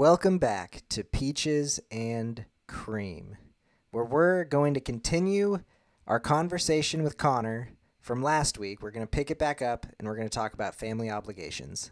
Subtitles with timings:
[0.00, 3.36] Welcome back to Peaches and Cream,
[3.90, 5.58] where we're going to continue
[6.06, 8.80] our conversation with Connor from last week.
[8.80, 11.90] We're going to pick it back up and we're going to talk about family obligations.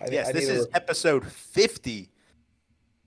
[0.00, 2.10] I, Yes, I this is to- episode 50.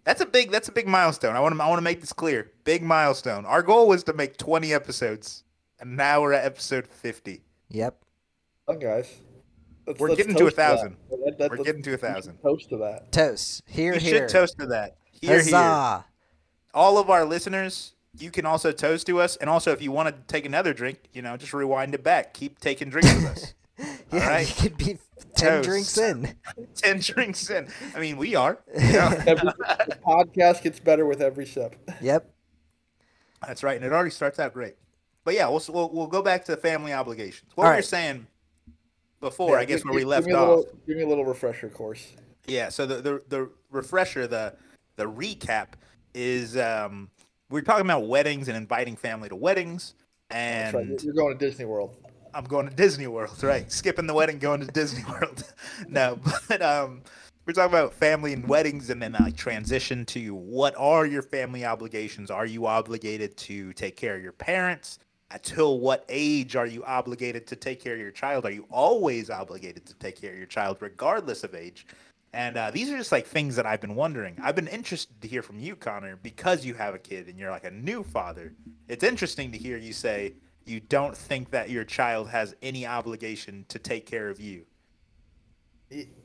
[0.05, 1.35] That's a big that's a big milestone.
[1.35, 2.53] I want to I want to make this clear.
[2.63, 3.45] Big milestone.
[3.45, 5.43] Our goal was to make 20 episodes,
[5.81, 7.43] and now we're at episode 50.
[7.71, 8.05] Yep.
[8.67, 9.17] Come on, guys.
[9.87, 10.55] Let's- We're let's getting to a that.
[10.55, 10.97] thousand.
[11.09, 12.37] That- that- We're getting to a we should thousand.
[12.41, 13.11] Toast to that.
[13.11, 13.63] Toast.
[13.65, 14.19] Here, We here.
[14.19, 14.97] should toast to that.
[15.11, 15.53] Here, here.
[15.55, 16.05] Huzzah.
[16.73, 20.09] All of our listeners, you can also toast to us, and also if you want
[20.09, 22.33] to take another drink, you know, just rewind it back.
[22.33, 23.53] Keep taking drinks with us.
[24.11, 24.47] Yeah, right.
[24.49, 24.97] you could be
[25.35, 25.69] 10 Toast.
[25.69, 26.35] drinks in.
[26.75, 27.67] 10 drinks in.
[27.95, 28.57] I mean, we are.
[28.75, 29.09] you know?
[29.27, 29.51] Every,
[29.85, 31.75] the podcast gets better with every sip.
[32.01, 32.27] Yep.
[33.45, 34.75] That's right, and it already starts out great.
[35.25, 37.51] But yeah, we'll we'll, we'll go back to the family obligations.
[37.53, 37.85] What All we were right.
[37.85, 38.25] saying
[39.19, 40.47] before, Yeah, I guess give- where we left off.
[40.59, 42.13] little- give me a little refresher course.
[42.47, 44.53] Yeah, so the, the the refresher, the
[44.95, 45.69] the recap
[46.13, 47.09] is um
[47.49, 49.93] we're talking about weddings and inviting family to weddings,
[50.29, 50.85] and right.
[50.85, 51.97] You're- You're going to Disney World.
[52.33, 53.71] I'm going to Disney World, right?
[53.71, 55.43] Skipping the wedding, going to Disney World.
[55.87, 57.01] no, but um,
[57.45, 61.65] we're talking about family and weddings, and then like transition to what are your family
[61.65, 62.29] obligations?
[62.31, 64.99] Are you obligated to take care of your parents?
[65.29, 68.45] Until what age are you obligated to take care of your child?
[68.45, 71.85] Are you always obligated to take care of your child, regardless of age?
[72.33, 74.37] And uh, these are just like things that I've been wondering.
[74.41, 77.51] I've been interested to hear from you, Connor, because you have a kid and you're
[77.51, 78.53] like a new father.
[78.87, 80.33] It's interesting to hear you say
[80.65, 84.65] you don't think that your child has any obligation to take care of you.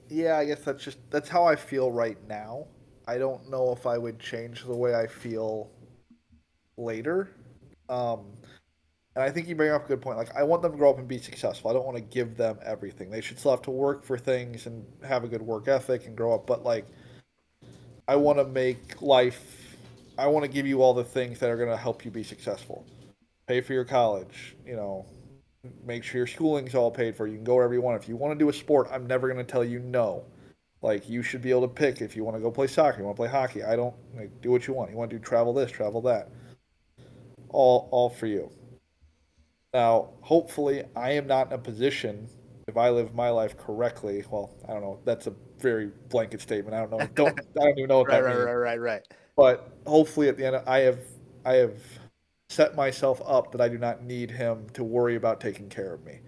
[0.08, 2.66] Yeah, I guess that's just that's how I feel right now.
[3.06, 5.70] I don't know if I would change the way I feel
[6.76, 7.30] later.
[7.88, 8.26] Um,
[9.14, 10.16] and I think you bring up a good point.
[10.16, 11.70] Like, I want them to grow up and be successful.
[11.70, 13.10] I don't want to give them everything.
[13.10, 16.16] They should still have to work for things and have a good work ethic and
[16.16, 16.46] grow up.
[16.46, 16.86] But like,
[18.08, 19.76] I want to make life.
[20.16, 22.22] I want to give you all the things that are going to help you be
[22.22, 22.86] successful.
[23.46, 24.56] Pay for your college.
[24.66, 25.06] You know,
[25.84, 27.26] make sure your schooling's all paid for.
[27.26, 28.02] You can go wherever you want.
[28.02, 30.24] If you want to do a sport, I'm never going to tell you no.
[30.80, 33.04] Like you should be able to pick if you want to go play soccer, you
[33.04, 33.62] want to play hockey.
[33.62, 34.90] I don't like do what you want.
[34.90, 36.28] You want to do travel this, travel that.
[37.50, 38.50] All all for you.
[39.74, 42.28] Now, hopefully, I am not in a position
[42.68, 44.24] if I live my life correctly.
[44.30, 45.00] Well, I don't know.
[45.04, 46.74] That's a very blanket statement.
[46.74, 47.06] I don't know.
[47.14, 49.02] Don't I don't even know what Right, that right, means right, right, right.
[49.36, 50.98] but hopefully at the end I have
[51.44, 51.80] I have
[52.50, 56.04] set myself up that I do not need him to worry about taking care of
[56.04, 56.20] me.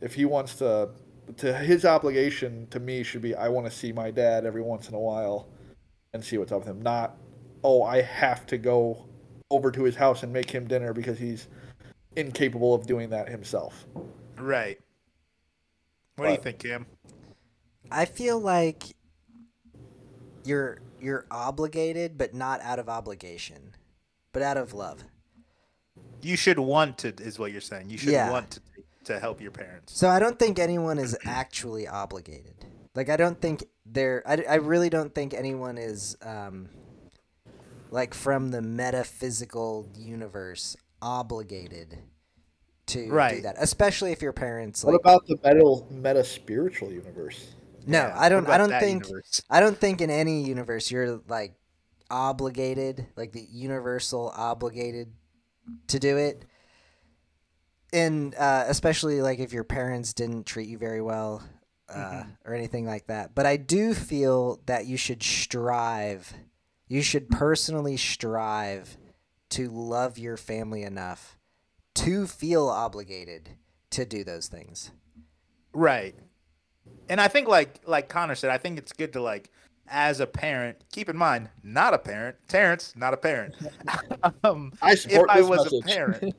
[0.00, 0.90] If he wants to
[1.36, 4.88] to his obligation to me should be I want to see my dad every once
[4.88, 5.48] in a while
[6.14, 6.80] and see what's up with him.
[6.80, 7.16] Not
[7.62, 9.06] oh I have to go
[9.50, 11.48] over to his house and make him dinner because he's
[12.16, 13.86] incapable of doing that himself.
[14.38, 14.78] Right.
[16.16, 16.86] What do you think, Cam?
[17.90, 18.84] I feel like
[20.44, 23.74] you're you're obligated, but not out of obligation,
[24.32, 25.04] but out of love.
[26.22, 27.88] You should want to, is what you're saying.
[27.88, 28.30] You should Yeah.
[28.30, 28.60] want to
[29.04, 29.96] to help your parents.
[29.96, 32.66] So I don't think anyone is actually obligated.
[32.94, 34.22] Like I don't think they're.
[34.26, 36.68] I, I really don't think anyone is um,
[37.90, 41.98] like from the metaphysical universe obligated
[42.86, 43.56] to do that.
[43.58, 45.00] Especially if your parents What like.
[45.00, 47.54] about the meta meta spiritual universe?
[47.86, 48.48] no, Yeah, I don't.
[48.48, 49.04] I don't think.
[49.04, 49.42] universe?
[49.48, 51.54] I don't think in any universe you're like
[52.10, 55.12] obligated, like the universal obligated
[55.88, 56.44] to do it.
[57.92, 61.42] And uh, especially like if your parents didn't treat you very well
[61.88, 62.30] uh, Mm-hmm.
[62.44, 63.34] or anything like that.
[63.34, 66.32] But I do feel that you should strive,
[66.88, 68.96] you should personally strive
[69.50, 71.36] to love your family enough
[71.94, 73.50] to feel obligated
[73.90, 74.90] to do those things.
[75.72, 76.14] Right.
[77.08, 79.50] And I think like like Connor said, I think it's good to like
[79.88, 83.54] as a parent, keep in mind, not a parent, Terrence, not a parent.
[84.44, 85.80] um, I if I this was message.
[85.80, 86.34] a parent,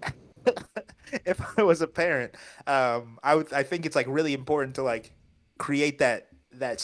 [1.25, 2.35] if I was a parent,
[2.67, 3.51] um, I would.
[3.53, 5.11] I think it's like really important to like
[5.57, 6.77] create that that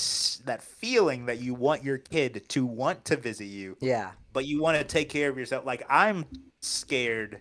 [0.46, 4.12] that feeling that you want your kid to want to visit you, Yeah.
[4.38, 5.66] But you want to take care of yourself.
[5.66, 6.24] Like I'm
[6.62, 7.40] scared.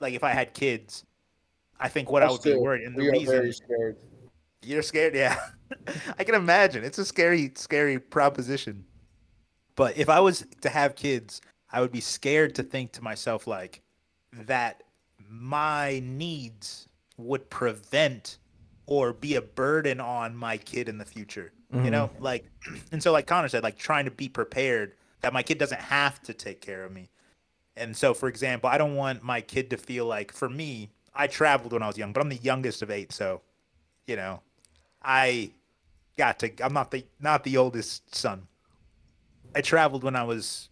[0.00, 1.04] Like if I had kids,
[1.78, 3.96] I think what I Us would be worried, and the we are reason very scared.
[4.60, 5.38] you're scared, yeah.
[6.18, 6.82] I can imagine.
[6.82, 8.84] It's a scary, scary proposition.
[9.76, 11.40] But if I was to have kids,
[11.70, 13.80] I would be scared to think to myself like
[14.32, 14.82] that
[15.30, 18.38] my needs would prevent
[18.86, 21.52] or be a burden on my kid in the future.
[21.70, 21.90] You mm-hmm.
[21.90, 22.50] know, like
[22.90, 26.22] and so like Connor said, like trying to be prepared that my kid doesn't have
[26.24, 27.08] to take care of me.
[27.76, 31.26] And so for example, I don't want my kid to feel like for me, I
[31.26, 33.40] traveled when I was young, but I'm the youngest of 8, so
[34.06, 34.40] you know,
[35.02, 35.52] I
[36.18, 38.46] got to I'm not the not the oldest son.
[39.54, 40.68] I traveled when I was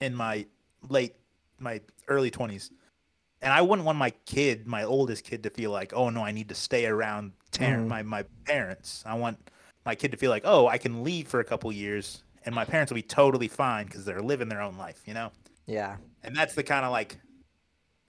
[0.00, 0.46] in my
[0.88, 1.14] late,
[1.58, 2.70] my early twenties,
[3.40, 6.32] and I wouldn't want my kid, my oldest kid, to feel like, oh no, I
[6.32, 7.88] need to stay around tar- Mhm.
[7.88, 9.02] my my parents.
[9.06, 9.38] I want
[9.84, 12.64] my kid to feel like, oh, I can leave for a couple years, and my
[12.64, 15.30] parents will be totally fine because they're living their own life, you know.
[15.66, 15.96] Yeah.
[16.22, 17.18] And that's the kind of like,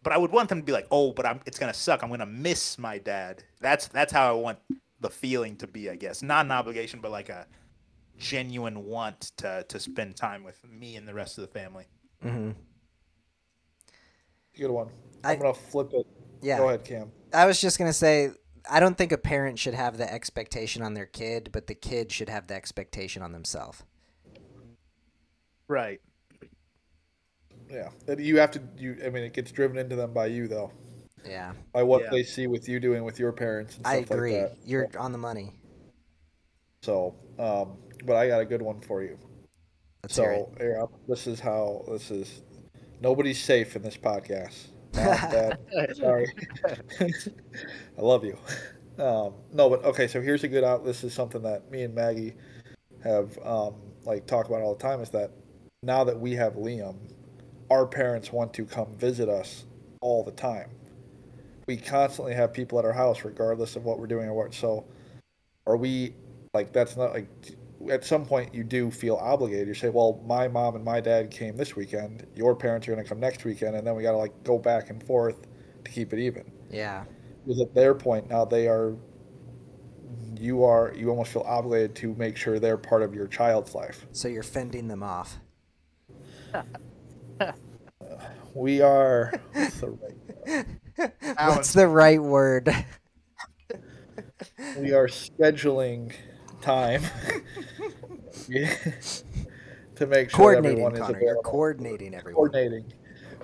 [0.01, 2.03] but I would want them to be like, oh, but I'm, it's gonna suck.
[2.03, 3.44] I'm gonna miss my dad.
[3.62, 4.59] That's that's how I want
[5.00, 6.21] the feeling to be, I guess.
[6.21, 7.47] Not an obligation, but like a
[8.18, 11.86] genuine want to to spend time with me and the rest of the family.
[12.21, 12.51] hmm
[14.56, 14.89] Good one.
[15.24, 16.06] I- I'm gonna flip it.
[16.41, 16.57] Yeah.
[16.57, 17.12] Go ahead, Cam.
[17.33, 18.31] I was just gonna say,
[18.69, 22.12] I don't think a parent should have the expectation on their kid, but the kid
[22.12, 23.83] should have the expectation on themselves.
[25.68, 26.00] Right.
[27.69, 28.62] Yeah, And you have to.
[28.77, 30.71] You, I mean, it gets driven into them by you though,
[31.27, 32.10] Yeah, by what Yeah.
[32.12, 34.33] they see with you doing with your parents and I stuff agree.
[34.33, 34.50] like that.
[34.51, 34.69] I agree.
[34.69, 35.54] You're on the money.
[36.83, 39.18] So, um, but I got a good one for you.
[40.04, 40.45] Let's hear it.
[40.50, 42.42] so, here, this is how this is.
[43.01, 44.56] Nobody's safe in this podcast.
[44.95, 45.57] Mom, Dad,
[45.95, 46.27] sorry.
[47.01, 48.38] I love you.
[48.98, 50.07] Um, no, but okay.
[50.07, 50.86] So here's a good out.
[50.86, 52.33] This is something that me and Maggie
[53.04, 55.00] have um, like talk about all the time.
[55.01, 55.31] Is that
[55.83, 56.95] now that we have Liam,
[57.69, 59.65] our parents want to come visit us
[60.01, 60.69] all the time.
[61.68, 64.53] We constantly have people at our house, regardless of what we're doing or what.
[64.53, 64.85] So,
[65.65, 66.13] are we
[66.53, 67.27] like that's not like
[67.89, 69.68] at some point you do feel obligated.
[69.68, 72.25] You say, well, my mom and my dad came this weekend.
[72.36, 74.57] Your parents are going to come next weekend, and then we got to like go
[74.57, 75.47] back and forth
[75.83, 76.51] to keep it even.
[76.69, 77.06] Yeah,
[77.45, 78.95] Because at their point now, they are.
[80.39, 80.94] You are.
[80.95, 84.06] You almost feel obligated to make sure they're part of your child's life.
[84.12, 85.38] so you're fending them off.
[88.53, 89.33] We are.
[89.53, 90.65] What's the right?
[91.47, 92.69] What's the right word?
[94.77, 96.13] we are scheduling
[96.61, 97.03] time
[99.95, 101.19] to make sure coordinating, everyone is Connor.
[101.19, 101.41] You're available.
[101.44, 102.35] coordinating everyone.
[102.35, 102.94] coordinating.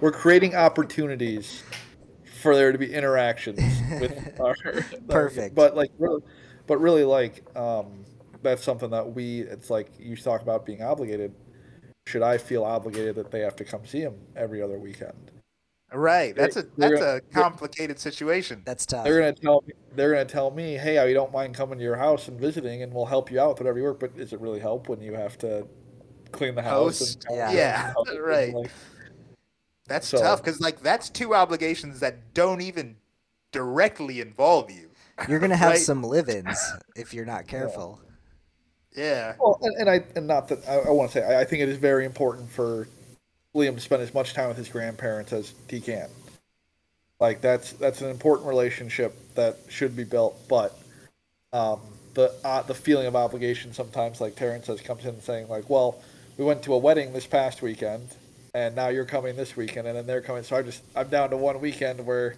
[0.01, 1.63] We're creating opportunities
[2.39, 3.59] for there to be interactions
[4.00, 4.56] with our
[5.09, 5.56] Perfect.
[5.56, 6.21] But like, really,
[6.67, 8.06] but really, like, um,
[8.41, 9.41] that's something that we.
[9.41, 11.33] It's like you talk about being obligated.
[12.09, 15.29] Should I feel obligated that they have to come see him every other weekend?
[15.94, 16.35] Right.
[16.35, 18.63] That's a They're that's gonna- a complicated situation.
[18.65, 19.03] That's tough.
[19.03, 19.73] They're gonna tell me.
[19.95, 22.91] They're gonna tell me, "Hey, I don't mind coming to your house and visiting, and
[22.91, 25.13] we'll help you out with whatever you work." But does it really help when you
[25.13, 25.67] have to
[26.31, 26.97] clean the house?
[27.00, 27.25] Host.
[27.27, 27.51] And Yeah.
[27.51, 28.53] Yeah, and, right.
[28.56, 28.71] like,
[29.88, 32.95] That's So- tough because like that's two obligations that don't even
[33.51, 34.89] directly involve you.
[35.27, 35.79] You're gonna have Right.
[35.79, 36.59] some live-ins
[36.95, 38.00] if you're not careful.
[38.03, 38.08] Yeah.
[39.39, 41.62] Well, and, and I and not that I, I want to say I, I think
[41.63, 42.88] it is very important for
[43.56, 46.09] Liam to spend as much time with his grandparents as he can.
[47.19, 50.77] Like that's that's an important relationship that should be built, but
[51.53, 51.80] um,
[52.13, 56.01] the uh, the feeling of obligation sometimes, like Terrence says, comes in saying like, "Well,
[56.38, 58.09] we went to a wedding this past weekend,
[58.53, 61.30] and now you're coming this weekend, and then they're coming." So I just I'm down
[61.31, 62.35] to one weekend where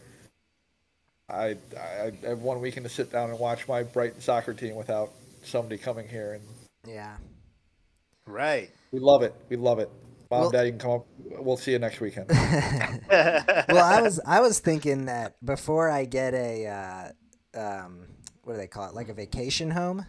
[1.30, 4.76] I I, I have one weekend to sit down and watch my Brighton soccer team
[4.76, 5.12] without
[5.42, 6.44] somebody coming here and
[6.86, 7.18] Yeah.
[8.26, 8.70] Right.
[8.92, 9.34] we love it.
[9.50, 9.90] We love it.
[10.30, 11.06] Mom, Well- Dad, you can come up.
[11.44, 12.30] We'll see you next weekend.
[12.30, 18.08] well, I was I was thinking that before I get a uh, um,
[18.44, 20.06] what do they call it, like a vacation home.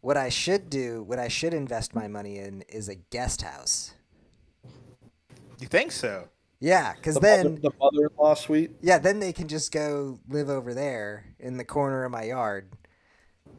[0.00, 3.94] What I should do, what I should invest my money in, is a guest house.
[5.60, 6.28] you think so?
[6.58, 8.72] Yeah, because The, then mother, the mother-in-law suite.
[8.82, 12.68] yeah, then they can just go live over there in the corner of my yard.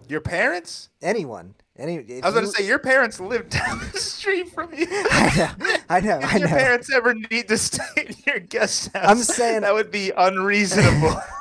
[0.09, 0.89] Your parents?
[1.01, 1.99] Anyone, any.
[2.21, 4.87] I was gonna say your parents live down the street from you.
[4.91, 6.55] I know, I know, If I your know.
[6.55, 11.19] parents ever need to stay in your guest house, I'm saying- that would be unreasonable.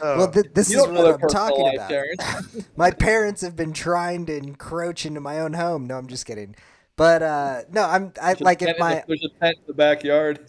[0.00, 0.30] Well, Oh.
[0.30, 2.64] th- this You is what I'm talking life, about.
[2.76, 5.86] My parents have been trying to encroach into my own home.
[5.86, 6.54] No, I'm just kidding.
[6.96, 9.74] But uh, no, I'm I like if in the- my there's a tent in the
[9.74, 10.46] backyard.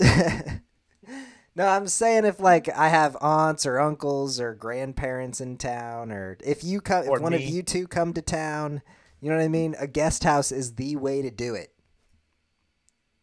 [1.56, 6.38] No, I'm saying if like I have aunts or uncles or grandparents in town, or
[6.44, 8.82] if you come, Or if one of you two come to town,
[9.22, 9.76] you know what I mean.
[9.80, 11.72] A guest house is the way to do it.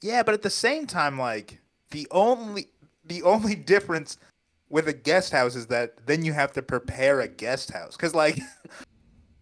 [0.00, 1.60] Yeah, but at the same time, like
[1.90, 2.68] the only
[3.04, 4.16] the only difference
[4.70, 8.14] with a guest house is that then you have to prepare a guest house because
[8.14, 8.38] like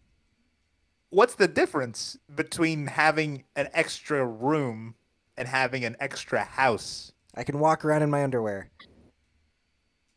[1.11, 4.97] what's the difference between having an extra room
[5.37, 8.71] and having an extra house I can walk around in my underwear.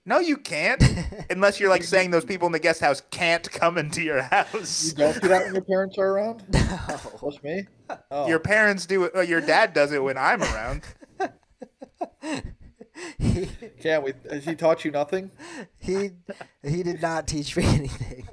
[0.06, 0.84] no you can't
[1.30, 4.88] unless you're like saying those people in the guest house can't come into your house.
[4.90, 6.44] You don't do that when your parents are around.
[6.54, 6.60] No.
[7.22, 7.68] What's me?
[8.12, 8.28] Oh.
[8.28, 10.82] your parents do it or your dad does it when i'm around
[13.18, 13.48] he,
[13.82, 14.14] Can't we?
[14.30, 15.32] Has he taught you nothing?
[15.80, 16.12] he
[16.64, 18.28] he did not teach me anything.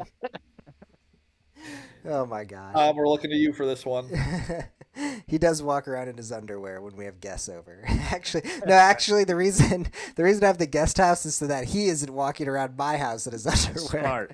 [2.07, 2.75] Oh my god.
[2.77, 4.09] Um, we're looking to you for this one.
[5.27, 7.83] he does walk around in his underwear when we have guests over.
[7.87, 8.75] actually, no.
[8.75, 12.13] Actually, the reason the reason I have the guest house is so that he isn't
[12.13, 14.03] walking around my house in his underwear.
[14.03, 14.33] Smart.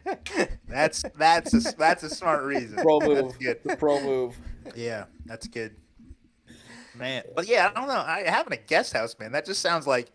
[0.69, 2.77] That's that's a that's a smart reason.
[2.77, 3.39] Pro That's move.
[3.39, 3.61] good.
[3.65, 4.37] The pro move.
[4.75, 5.77] Yeah, that's good.
[6.95, 7.95] Man, but yeah, I don't know.
[7.95, 9.33] I having a guest house, man.
[9.33, 10.11] That just sounds like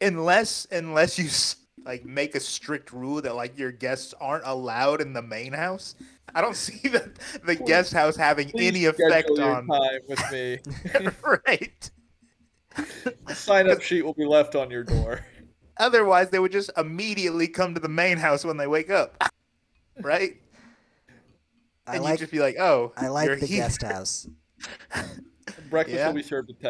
[0.00, 5.00] unless unless you s- like make a strict rule that like your guests aren't allowed
[5.00, 5.94] in the main house.
[6.34, 7.12] I don't see the
[7.44, 10.58] the guest house having any effect your on time with me.
[11.46, 11.90] right.
[13.26, 15.24] The sign up sheet will be left on your door.
[15.76, 19.22] Otherwise, they would just immediately come to the main house when they wake up,
[20.00, 20.36] right?
[21.86, 24.28] I And like you just be like, "Oh, I like you're the here." guest house.
[25.70, 26.06] Breakfast Yeah.
[26.08, 26.60] will be served at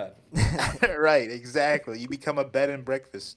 [0.82, 0.98] ten.
[0.98, 2.00] right, exactly.
[2.00, 3.36] You become a bed and breakfast.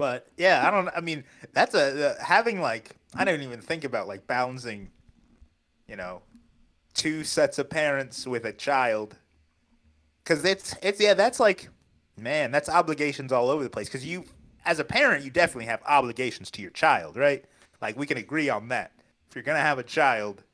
[0.00, 0.88] But yeah, I don't.
[0.96, 4.88] I mean, that's a uh, having like I don't even think about like balancing,
[5.86, 6.22] you know,
[6.94, 9.18] two sets of parents with a child.
[10.24, 11.68] Because it's it's yeah, that's like,
[12.16, 13.88] man, that's obligations all over the place.
[13.88, 14.24] Because you,
[14.64, 17.44] as a parent, you definitely have obligations to your child, right?
[17.82, 18.92] Like we can agree on that.
[19.28, 20.44] If you're gonna have a child,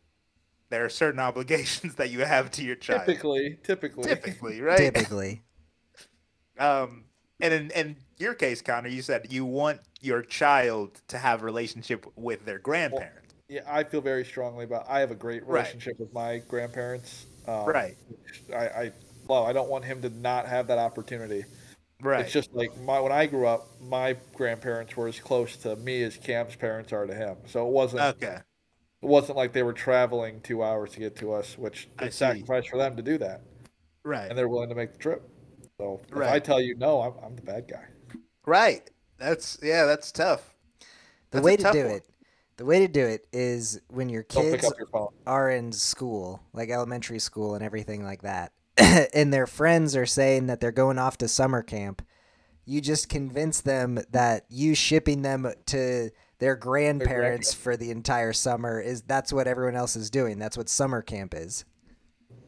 [0.70, 4.02] there are certain obligations that you have to your child Typically, typically.
[4.02, 4.76] typically, right?
[4.76, 5.42] Typically,
[6.58, 7.04] Um,
[7.38, 11.44] and in, in your case, Connor, you said you want your child to have a
[11.44, 13.34] relationship with their grandparents.
[13.48, 14.86] Yeah, I feel very strongly about.
[14.88, 15.60] I have a great Right.
[15.60, 17.26] relationship with my grandparents.
[17.46, 17.96] Um, Right.
[18.52, 18.92] I, I
[19.28, 19.46] love.
[19.48, 21.44] I don't want him to not have that opportunity.
[22.02, 22.20] Right.
[22.20, 26.02] It's just like my when I grew up, my grandparents were as close to me
[26.02, 27.36] as Cam's parents are to him.
[27.46, 28.38] So it wasn't okay.
[29.02, 32.14] it wasn't like they were traveling two hours to get to us, which I is
[32.14, 33.42] sacrifice for them to do that,
[34.04, 34.28] Right.
[34.28, 35.22] and they're willing to make the trip.
[35.78, 37.84] So if I tell you no, I'm, I'm the bad guy.
[38.46, 38.88] Right.
[39.18, 39.84] That's yeah.
[39.84, 40.54] That's tough.
[40.80, 40.86] the
[41.38, 41.94] That's a way to do one.
[41.96, 42.06] it,
[42.56, 47.18] the way to do it is when your kids your are in school, like elementary
[47.18, 48.52] school and everything like that,
[49.14, 52.02] and their friends are saying that they're going off to summer camp,
[52.64, 58.78] you just convince them that you shipping them to their grandparents for the entire summer
[58.80, 60.38] is that's what everyone else is doing.
[60.38, 61.64] That's what summer camp is.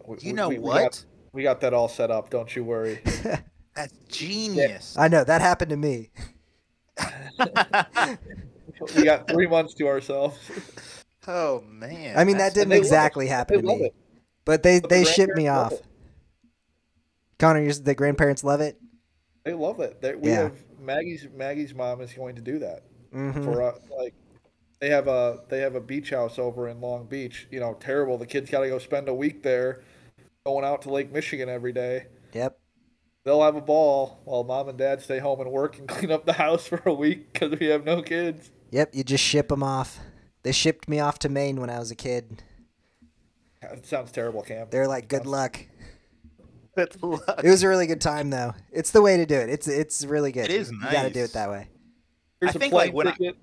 [0.06, 0.82] We- You know we- we what?
[0.82, 2.30] got- We got that all set up.
[2.30, 3.00] Don't you worry.
[3.78, 4.96] That's genius.
[4.98, 6.10] I know that happened to me.
[8.96, 10.36] we got three months to ourselves.
[11.28, 12.18] oh man.
[12.18, 12.80] I mean That's- that didn't they it.
[12.80, 13.94] exactly happen They to me, it.
[14.44, 15.72] but they But the they shipped me off.
[15.72, 15.84] it.
[17.38, 18.80] Connor, you're, the grandparents love it.
[19.44, 20.00] They love it.
[20.02, 20.42] They, we Yeah.
[20.44, 22.82] have Maggie's Maggie's mom is going to do that
[23.12, 23.78] hmm for us.
[23.96, 24.14] Like
[24.80, 27.46] they have a they have a beach house over in Long Beach.
[27.52, 28.18] You know, terrible.
[28.18, 29.82] The kids got to go spend a week there,
[30.44, 32.06] going out to Lake Michigan every day.
[32.32, 32.58] Yep.
[33.28, 36.24] They'll have a ball while mom and dad stay home and work and clean up
[36.24, 38.50] the house for a week because we have no kids.
[38.70, 38.94] Yep.
[38.94, 39.98] You just ship them off.
[40.44, 42.42] They shipped me off to Maine when I was a kid.
[43.60, 44.68] It sounds terrible, Cam.
[44.70, 45.60] They're like, "Good luck."
[46.74, 47.42] That's luck.
[47.44, 48.54] It was a really good time though.
[48.72, 49.50] It's the way to do it.
[49.50, 50.46] It's it's really good.
[50.46, 50.90] It is nice.
[50.90, 51.68] You got to do it that way.
[52.40, 53.36] Here's I a think, plane like, when I- ticket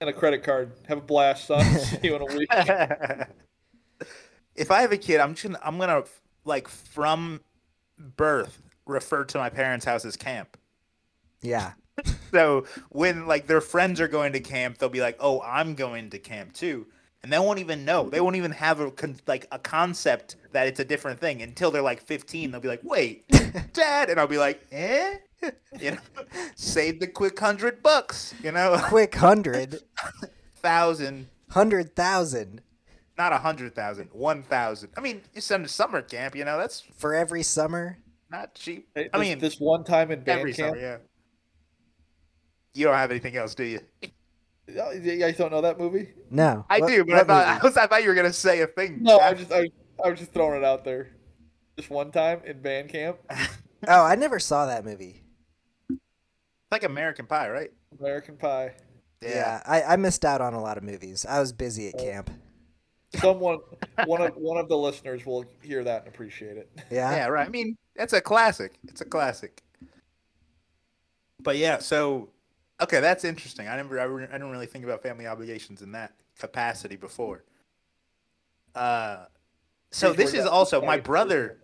[0.00, 0.72] and a credit card.
[0.86, 1.62] Have a blast, son.
[1.80, 2.48] See you in a week.
[4.56, 6.04] if I have a kid, I'm just gonna I'm gonna
[6.46, 7.42] like from
[7.98, 10.56] birth refer to my parents' house as camp.
[11.40, 11.72] Yeah.
[12.30, 16.10] So when like their friends are going to camp, they'll be like, "Oh, I'm going
[16.10, 16.86] to camp too,"
[17.22, 18.10] and they won't even know.
[18.10, 21.70] They won't even have a con- like a concept that it's a different thing until
[21.70, 22.50] they're like 15.
[22.50, 23.26] They'll be like, "Wait,
[23.72, 25.16] Dad," and I'll be like, "Eh."
[25.80, 25.98] You know,
[26.54, 28.34] save the quick hundred bucks.
[28.42, 29.80] You know, Quick hundred,
[30.56, 32.60] thousand, hundred thousand
[33.18, 34.90] not a hundred thousand, one thousand.
[34.96, 36.36] I mean, you send to summer camp.
[36.36, 37.98] You know, that's for every summer.
[38.30, 38.88] Not cheap.
[38.94, 40.74] Hey, I this- mean, this one time in band every camp.
[40.74, 40.96] summer, yeah.
[42.74, 43.80] You don't have anything else, do you?
[44.78, 46.08] Oh, You guys don't know that movie?
[46.30, 48.32] No, I What- do, but I what thought, I was I thought you were gonna
[48.32, 48.98] say a thing.
[49.02, 49.68] No, I just I,
[50.04, 51.08] I was just throwing it out there.
[51.76, 53.18] Just one time in band camp,
[53.88, 55.22] Oh, I never saw that movie.
[55.90, 56.00] It's
[56.72, 57.70] like American Pie, right?
[57.98, 58.74] American Pie.
[59.22, 61.24] Yeah, I, I missed out on a lot of movies.
[61.28, 61.98] I was busy Oh.
[61.98, 62.30] at camp.
[63.16, 63.60] Someone,
[64.04, 66.68] one of one of the listeners will hear that and appreciate it.
[66.90, 67.10] Yeah.
[67.10, 67.46] Yeah, right.
[67.46, 68.78] I mean, that's a classic.
[68.86, 69.62] It's a classic.
[71.42, 72.30] But yeah, so
[72.80, 73.68] okay, that's interesting.
[73.68, 77.44] I never, I, re- I didn't really think about family obligations in that capacity before.
[78.74, 79.24] Uh,
[79.90, 81.58] so this is also my brother.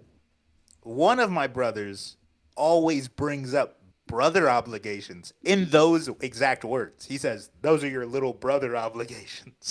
[0.82, 2.16] One of my brothers
[2.56, 7.06] always brings up brother obligations in those exact words.
[7.06, 9.70] He says, "Those are your little brother obligations."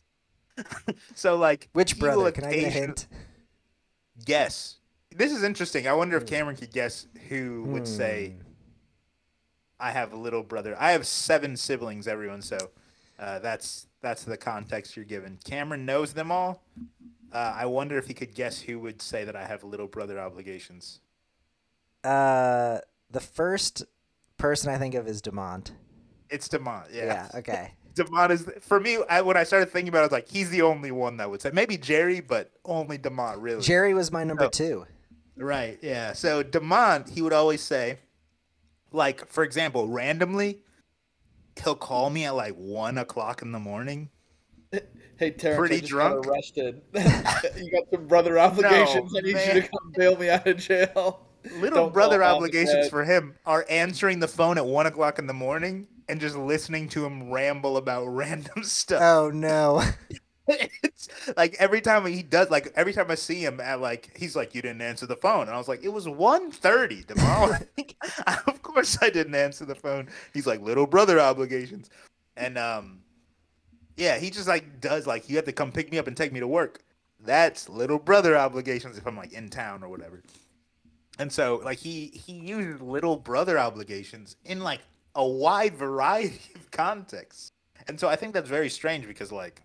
[1.15, 2.31] so like, Which brother?
[2.31, 3.07] Can I get a hint?
[4.25, 4.77] Guess.
[5.17, 5.87] This is interesting.
[5.87, 8.41] I wonder if Cameron could guess who would say, Hmm.
[9.79, 12.41] "I have a little brother." I have seven siblings, everyone.
[12.41, 12.57] So
[13.19, 15.39] uh, that's that's the context you're given.
[15.43, 16.63] Cameron knows them all.
[17.31, 20.19] Uh, I wonder if he could guess who would say that I have little brother
[20.19, 20.99] obligations.
[22.03, 22.79] Uh,
[23.09, 23.83] the first
[24.37, 25.71] person I think of is Demont.
[26.29, 26.93] It's Demont.
[26.93, 27.05] Yeah.
[27.05, 27.39] Yeah.
[27.39, 27.73] Okay.
[27.95, 28.97] Demont is for me.
[29.09, 31.29] I, when I started thinking about it, I was like, he's the only one that
[31.29, 31.51] would say.
[31.53, 33.35] Maybe Jerry, but only Demont.
[33.39, 33.61] Really.
[33.61, 34.49] Jerry was my number Oh.
[34.49, 34.85] two.
[35.37, 35.79] Right.
[35.81, 36.13] Yeah.
[36.13, 37.99] So Demont, he would always say,
[38.91, 40.59] like, for example, randomly,
[41.63, 44.09] he'll call me at like one o'clock in the morning.
[45.15, 46.23] Hey, Terrence, Pretty I just drunk?
[46.23, 46.81] got arrested.
[46.93, 49.13] you got some brother obligations.
[49.15, 51.27] I need you to come bail me out of jail.
[51.59, 54.87] Little Don't brother call mom and obligations for him are answering the phone at one
[54.87, 59.01] o'clock in the morning and just listening to him ramble about random stuff.
[59.03, 59.83] Oh no.
[60.47, 64.35] It's like every time he does like every time I see him at like he's
[64.35, 65.43] like you didn't answer the phone.
[65.43, 67.57] And I was like it was 1.30 tomorrow.
[68.47, 70.09] Of course I didn't answer the phone.
[70.33, 71.89] He's like little brother obligations.
[72.35, 72.99] And um
[73.95, 76.33] yeah he just like does like you have to come pick me up and take
[76.33, 76.83] me to work.
[77.19, 80.23] That's little brother obligations if I'm like in town or whatever.
[81.19, 84.81] And so like he he uses little brother obligations in like
[85.15, 87.51] a wide variety of contexts.
[87.87, 89.61] And so I think that's very strange because like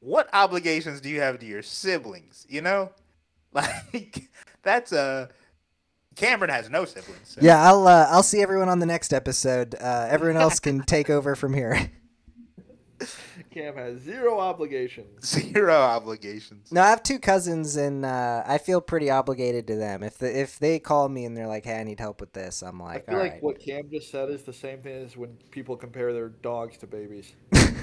[0.00, 2.46] what obligations do you have to your siblings?
[2.48, 2.90] You know,
[3.52, 4.28] like
[4.62, 5.28] that's a
[6.16, 7.20] Cameron has no siblings.
[7.28, 9.74] so- Yeah, I'll uh, I'll see everyone on the next episode.
[9.80, 11.90] Uh, everyone else can take over from here.
[13.50, 15.26] Cam has zero obligations.
[15.26, 16.70] zero obligations.
[16.70, 20.02] No, I have two cousins, and uh, I feel pretty obligated to them.
[20.02, 22.62] If the, if they call me and they're like, "Hey, I need help with this,"
[22.62, 24.82] I'm like, I like, feel "All like right." what Cam just said is the same
[24.82, 27.32] thing as when people compare their dogs to babies.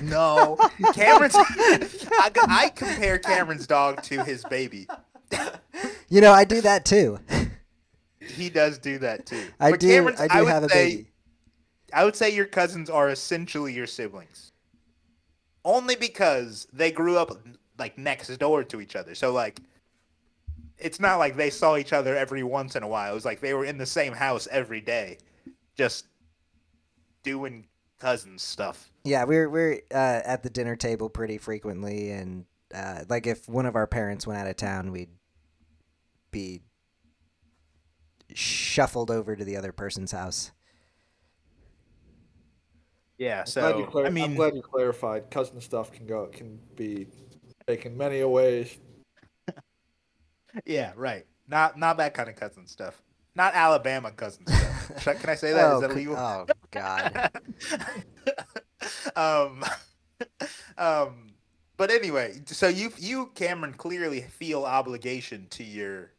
[0.04, 0.58] No,
[0.94, 1.36] Cameron's.
[1.38, 4.88] I, I compare Cameron's dog to his baby.
[6.10, 7.20] You know, I do that too.
[8.20, 9.44] He does do that too.
[9.60, 9.88] I But do.
[9.90, 11.12] Cameron's- I do would have a say- baby.
[11.94, 14.52] I would say your cousins are essentially your siblings.
[15.64, 17.32] Only because they grew up
[17.80, 19.16] like next door to each other.
[19.16, 19.60] So like
[20.78, 23.12] it's not like they saw each other every once in a while.
[23.12, 25.18] It was like they were in the same house every day
[25.76, 26.08] just
[27.24, 27.66] doing
[28.00, 28.92] cousin stuff.
[29.04, 33.66] Yeah, we're we're uh, at the dinner table pretty frequently, and uh, like if one
[33.66, 35.10] of our parents went out of town, we'd
[36.32, 36.62] be
[38.34, 40.52] shuffled over to the other person's house.
[43.18, 45.32] Yeah, I'm glad you so clar- I I'm glad you clarified.
[45.32, 47.08] Cousin stuff can go can be
[47.66, 48.78] taken many ways.
[50.66, 51.26] yeah, right.
[51.48, 53.02] Not not that kind of cousin stuff.
[53.36, 54.77] Not Alabama cousin stuff.
[55.00, 55.68] Can I say that?
[55.68, 56.16] Is oh, that legal?
[56.16, 57.32] oh God!
[59.16, 59.64] um,
[60.78, 61.28] um,
[61.78, 66.12] but anyway, so you you Cameron clearly feel obligation to your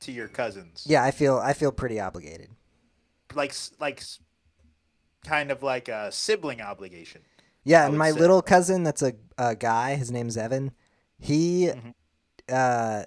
[0.00, 0.84] to your cousins.
[0.88, 2.50] Yeah, I feel I feel pretty obligated.
[3.34, 4.02] like like
[5.24, 7.22] kind of like a sibling obligation.
[7.64, 8.18] Yeah, and my say.
[8.18, 9.96] little cousin, that's a, a guy.
[9.96, 10.72] His name's Evan.
[11.18, 11.94] He, Mhm.
[12.48, 13.04] uh,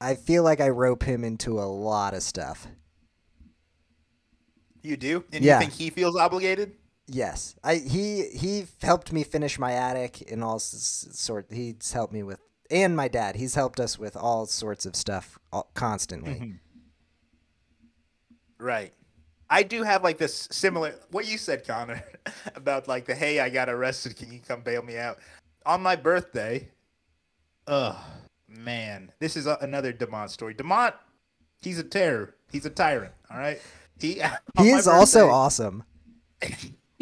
[0.00, 2.66] I feel like I rope him into a lot of stuff.
[4.88, 5.56] You do, and Yeah.
[5.60, 6.72] you think he feels obligated?
[7.06, 11.46] Yes, I he he helped me finish my attic and all s- s- sort.
[11.50, 12.38] He's helped me with,
[12.70, 13.36] and my dad.
[13.36, 16.34] He's helped us with all sorts of stuff all, constantly.
[16.34, 16.58] Mhm.
[18.58, 18.92] Right.
[19.50, 22.02] I do have like this similar what you said, Connor,
[22.54, 24.16] about like the hey, I got arrested.
[24.16, 25.18] Can you come bail me out
[25.64, 26.68] on my birthday?
[27.66, 27.96] Ugh,
[28.48, 30.54] man, this is a, another Demont story.
[30.54, 30.94] Demont,
[31.60, 32.34] he's a terror.
[32.50, 33.12] He's a tyrant.
[33.30, 33.60] All right.
[34.00, 34.14] He
[34.58, 35.84] He my is also birthday- awesome.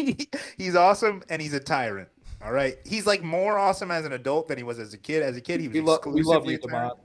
[0.56, 2.08] he's awesome and he's a tyrant.
[2.44, 2.78] All right.
[2.84, 5.22] He's like more awesome as an adult than he was as a kid.
[5.22, 6.92] As a kid, he was We, lo- we love you, a tyrant.
[6.94, 6.98] Demont.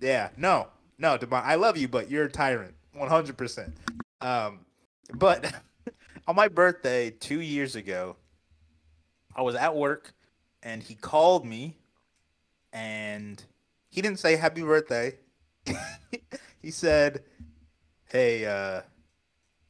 [0.00, 0.68] Yeah, no,
[0.98, 1.44] no, Demont.
[1.44, 3.74] I love you, but you're a tyrant, one hundred percent.
[4.20, 4.60] Um,
[5.14, 5.50] but
[6.28, 8.16] on my birthday two years ago,
[9.34, 10.12] I was at work,
[10.62, 11.78] and he called me,
[12.72, 13.42] and
[13.88, 15.14] he didn't say happy birthday.
[16.62, 17.24] he said,
[18.04, 18.82] "Hey, uh,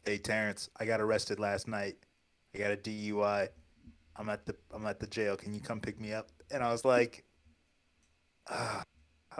[0.06, 1.96] hey, Terrence, I got arrested last night.
[2.54, 3.48] I got a DUI.
[4.16, 5.36] I'm at the I'm at the jail.
[5.36, 7.24] Can you come pick me up?" And I was like.
[8.48, 8.82] "Ah."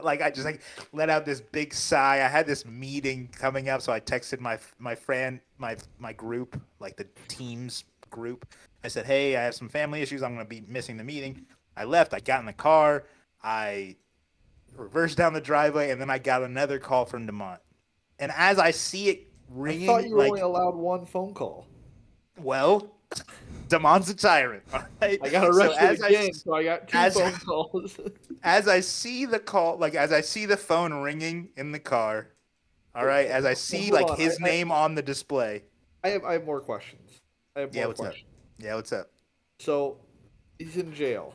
[0.03, 2.17] like I just like let out this big sigh.
[2.17, 6.61] I had this meeting coming up, so I texted my my friend, my my group,
[6.81, 8.47] like the teams group.
[8.85, 10.23] I said, "Hey, I have some family issues.
[10.23, 12.15] I'm to be missing the meeting." I left.
[12.15, 13.05] I got in the car.
[13.43, 13.97] I
[14.75, 17.59] reversed down the driveway, and then I got another call from Demont.
[18.19, 21.67] And as I see it I thought you were like, only allowed one phone call.
[22.41, 22.93] well,
[23.69, 24.63] Demont's a tyrant.
[24.73, 25.19] right?
[25.23, 28.01] I got So arrested as I again, s- so I got two as- phone calls.
[28.43, 32.29] as I see the call, like as I see the phone ringing in the car,
[32.95, 35.63] all right, as I see hold like on, his I- I- name on the display.
[36.05, 37.21] I have I have more questions.
[37.57, 38.15] I have more Yeah, what's up?
[38.59, 39.11] Yeah, what's up?
[39.59, 39.99] So
[40.59, 41.35] he's in jail.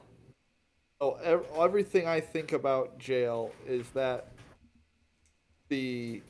[1.00, 1.13] Oh,
[1.56, 4.28] everything I think about jail is that
[5.69, 6.21] the.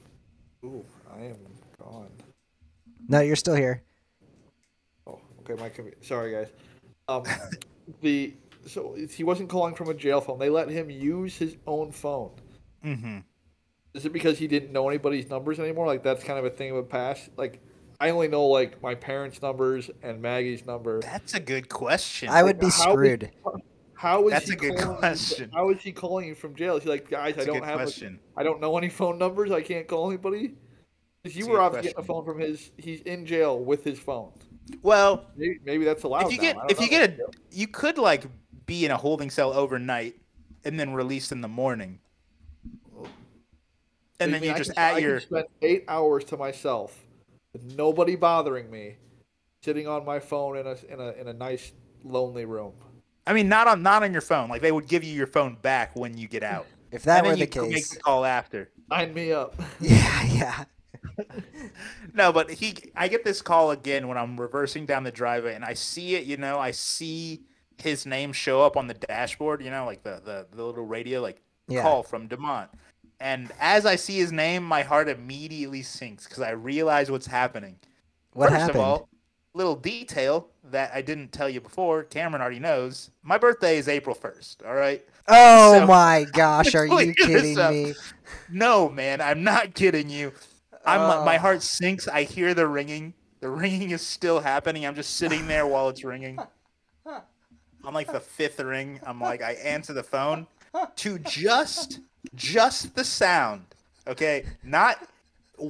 [0.63, 1.37] Ooh, I am
[1.83, 2.09] gone.
[3.07, 3.81] No, you're still here.
[5.07, 5.61] Oh, okay.
[5.61, 6.47] My compu- sorry, guys.
[7.07, 7.23] Um,
[8.01, 8.33] the
[8.65, 10.39] so he wasn't calling from a jail phone.
[10.39, 12.31] They let him use his own phone.
[12.85, 13.19] Mm-hmm.
[13.93, 15.87] Is it because he didn't know anybody's numbers anymore?
[15.87, 17.29] Like that's kind of a thing of the past.
[17.37, 17.59] Like
[17.99, 21.01] I only know like my parents' numbers and Maggie's number.
[21.01, 22.29] That's a good question.
[22.29, 23.31] I would be How would- screwed.
[23.93, 25.51] How is That's he a good calling you- question.
[25.53, 26.75] How is he calling you from jail?
[26.75, 28.19] Is he like, guys, That's I a don't good have, a, question.
[28.35, 29.51] I don't know any phone numbers.
[29.51, 30.55] I can't call anybody.
[31.23, 32.71] 'Cause you That's were good obviously getting a phone from his.
[32.77, 34.31] He's in jail with his phone.
[34.81, 36.25] Well, Maybe, maybe that's allowed.
[36.27, 36.41] if you now.
[36.41, 38.25] get I don't if you get a you could like
[38.65, 40.15] be in a holding cell overnight
[40.63, 41.99] and then released in the morning.
[44.19, 46.37] And I then mean, you I just can- at can your spend eight hours to
[46.37, 46.97] myself
[47.53, 48.95] with nobody bothering me,
[49.63, 51.71] sitting on my phone in a in a in a nice
[52.03, 52.73] lonely room.
[53.27, 54.49] I mean not on not on your phone.
[54.49, 56.65] Like they would give you your phone back when you get out.
[56.91, 58.69] If that and were then the you could make case, the call after.
[58.91, 59.55] Sign me up.
[59.79, 60.63] yeah, yeah.
[62.13, 65.63] No, but he I get this call again when I'm reversing down the driveway and
[65.65, 67.41] I see it, you know, I see
[67.77, 71.21] his name show up on the dashboard, you know, like the the, the little radio
[71.21, 71.81] like Yeah.
[71.83, 72.67] call from Demont.
[73.19, 77.77] And as I see his name, my heart immediately sinks because I realize what's happening.
[78.33, 78.77] What First happened?
[78.79, 79.09] of all,
[79.53, 83.11] little detail that I didn't tell you before, Cameron already knows.
[83.21, 85.03] My birthday is April 1st, all right?
[85.27, 87.93] oh so- my gosh, are you kidding me?
[88.49, 90.31] No, man, I'm not kidding you.
[90.85, 91.39] I'm my Oh.
[91.39, 92.07] heart sinks.
[92.07, 93.13] I hear the ringing.
[93.39, 94.85] The ringing is still happening.
[94.85, 96.39] I'm just sitting there while it's ringing.
[97.83, 98.99] I'm like the fifth ring.
[99.05, 100.45] I'm like I answer the phone
[100.97, 101.99] to just
[102.35, 103.65] just the sound.
[104.07, 104.45] Okay?
[104.63, 105.07] Not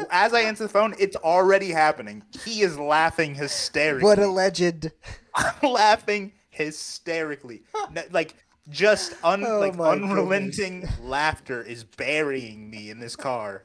[0.09, 2.23] as I answer the phone, it's already happening.
[2.43, 4.03] He is laughing hysterically.
[4.05, 4.91] What a legend.
[5.35, 7.63] I'm laughing hysterically.
[8.11, 8.35] Like
[8.69, 13.63] just un- Oh like my unrelenting laughter is burying me in this car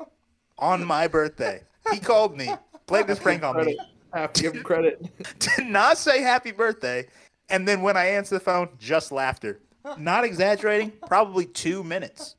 [0.59, 1.63] on my birthday.
[1.93, 2.51] He called me,
[2.87, 3.79] played this prank on me,
[4.13, 5.01] I have to give him credit.
[5.39, 7.07] did not say happy birthday,
[7.49, 9.61] and then when I answer the phone, just laughter.
[9.99, 12.35] Not exaggerating, probably two minutes,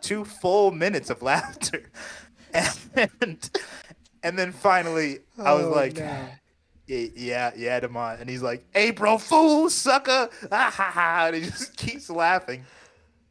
[0.00, 1.90] two full minutes of laughter,
[3.20, 3.50] and
[4.24, 5.96] and then finally I was Oh, like.
[5.96, 6.28] no.
[6.90, 8.18] Yeah, yeah, Demont.
[8.22, 10.30] And he's like, April Fool, sucker!
[10.50, 11.24] Ah, ha, ha.
[11.26, 12.64] And he just keeps laughing.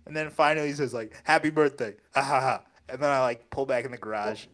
[0.05, 1.95] And then finally he says, like, Happy birthday.
[2.15, 2.61] Ah, ha, ha.
[2.89, 4.45] And then I, like, pull back in the garage.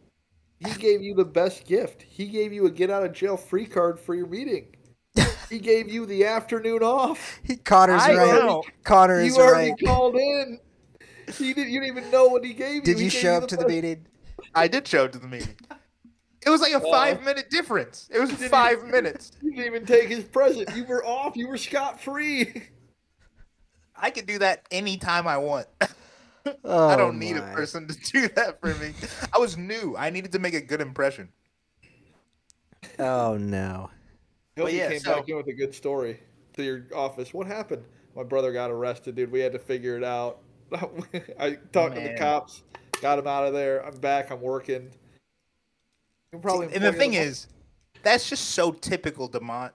[0.59, 2.03] He gave you the best gift.
[2.03, 4.67] He gave you a get out of jail free card for your meeting.
[5.49, 7.39] he gave you the afternoon off.
[7.43, 8.33] He, Connor's I right.
[8.33, 8.63] know.
[8.83, 9.79] Connor is You already right.
[9.85, 10.59] called in.
[11.37, 11.71] He didn't.
[11.71, 12.81] You didn't even know what he gave you.
[12.81, 14.05] Did He you show up to the best- meeting?
[14.55, 15.55] I did show up to the meeting.
[16.45, 18.09] It was like a five minute difference.
[18.11, 19.31] It was five even- minutes.
[19.41, 20.75] You didn't even take his present.
[20.75, 21.35] You were off.
[21.35, 22.63] You were scot free.
[23.95, 25.67] I could do that anytime I want.
[26.65, 28.93] Oh, I don't need a person to do that for me.
[29.33, 29.95] I was new.
[29.97, 31.29] I needed to make a good impression.
[32.99, 33.89] Oh no.
[34.57, 36.19] Hope But you yeah, came so- back in with a good story
[36.53, 37.33] to your office.
[37.33, 37.83] What happened?
[38.15, 39.31] My brother got arrested, dude.
[39.31, 40.39] We had to figure it out.
[41.39, 42.63] I talked to the cops,
[43.01, 43.85] got him out of there.
[43.85, 44.31] I'm back.
[44.31, 44.83] I'm working.
[44.83, 44.89] You
[46.33, 47.47] can probably and the thing is,
[48.03, 49.71] that's just so typical, Demont.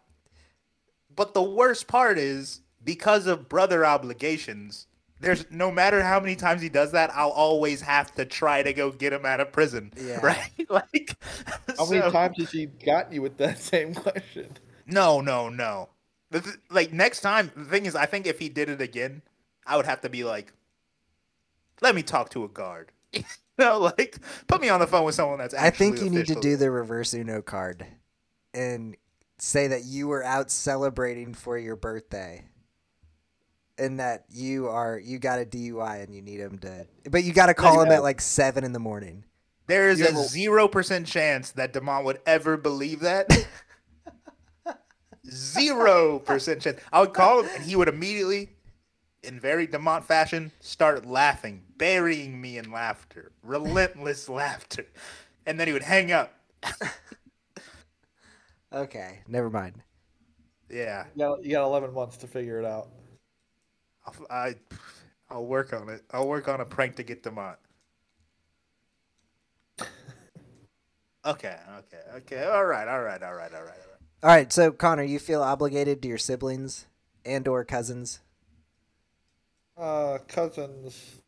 [1.15, 4.87] But the worst part is because of brother obligations.
[5.21, 8.73] There's no matter how many times he does that, I'll always have to try to
[8.73, 9.93] go get him out of prison.
[9.97, 10.21] Yeah.
[10.23, 10.51] Right?
[10.71, 11.17] Like,
[11.79, 14.57] how many times has he gotten you with that same question?
[14.87, 15.89] No, no, no.
[16.31, 19.23] The th- like next time, the thing is, I think if he did it again,
[19.67, 20.53] I would have to be like,
[21.81, 23.25] "Let me talk to a guard." you
[23.59, 25.55] know, like put me on the phone with someone that's.
[25.55, 27.87] I think you need to do the reverse Uno card
[28.53, 28.97] and
[29.39, 32.45] say that you were out celebrating for your birthday.
[33.79, 37.33] And that you are you got a DUI and you need him to but you
[37.33, 37.97] gotta call him Yeah.
[37.99, 39.25] at like seven in the morning.
[39.69, 43.29] There is You a zero percent chance that Demont would ever believe that.
[45.31, 46.81] Zero percent chance.
[46.93, 48.49] I would call him, and he would immediately,
[49.23, 54.87] in very Demont fashion, start laughing, burying me in laughter, relentless laughter,
[55.45, 56.35] and then he would hang up.
[58.71, 59.83] Okay, never mind.
[60.69, 62.89] Yeah, You got, you got 11 months to figure it out.
[64.09, 64.55] I'll, I,
[65.31, 66.03] I'll work on it.
[66.11, 67.57] I'll work on a prank to get Demont.
[71.27, 72.45] Okay, okay, okay.
[72.45, 74.23] All right, all right, all right, all right, all right.
[74.23, 76.87] All right, so Connor, you feel obligated to your siblings
[77.25, 78.21] and or cousins?
[79.77, 81.21] Uh, cousins.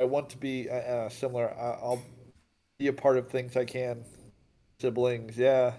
[0.00, 1.54] I want to be uh, uh, similar.
[1.54, 2.02] I'll
[2.78, 4.04] be a part of things I can.
[4.80, 5.74] Siblings, yeah.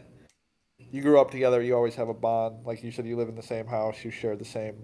[0.92, 1.62] You grew up together.
[1.62, 2.66] You always have a bond.
[2.66, 4.04] Like you said, you live in the same house.
[4.04, 4.76] You share the same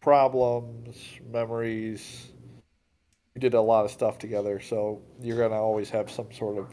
[0.00, 0.96] problems,
[1.30, 2.32] memories.
[3.34, 6.72] You did a lot of stuff together, so you're gonna always have some sort of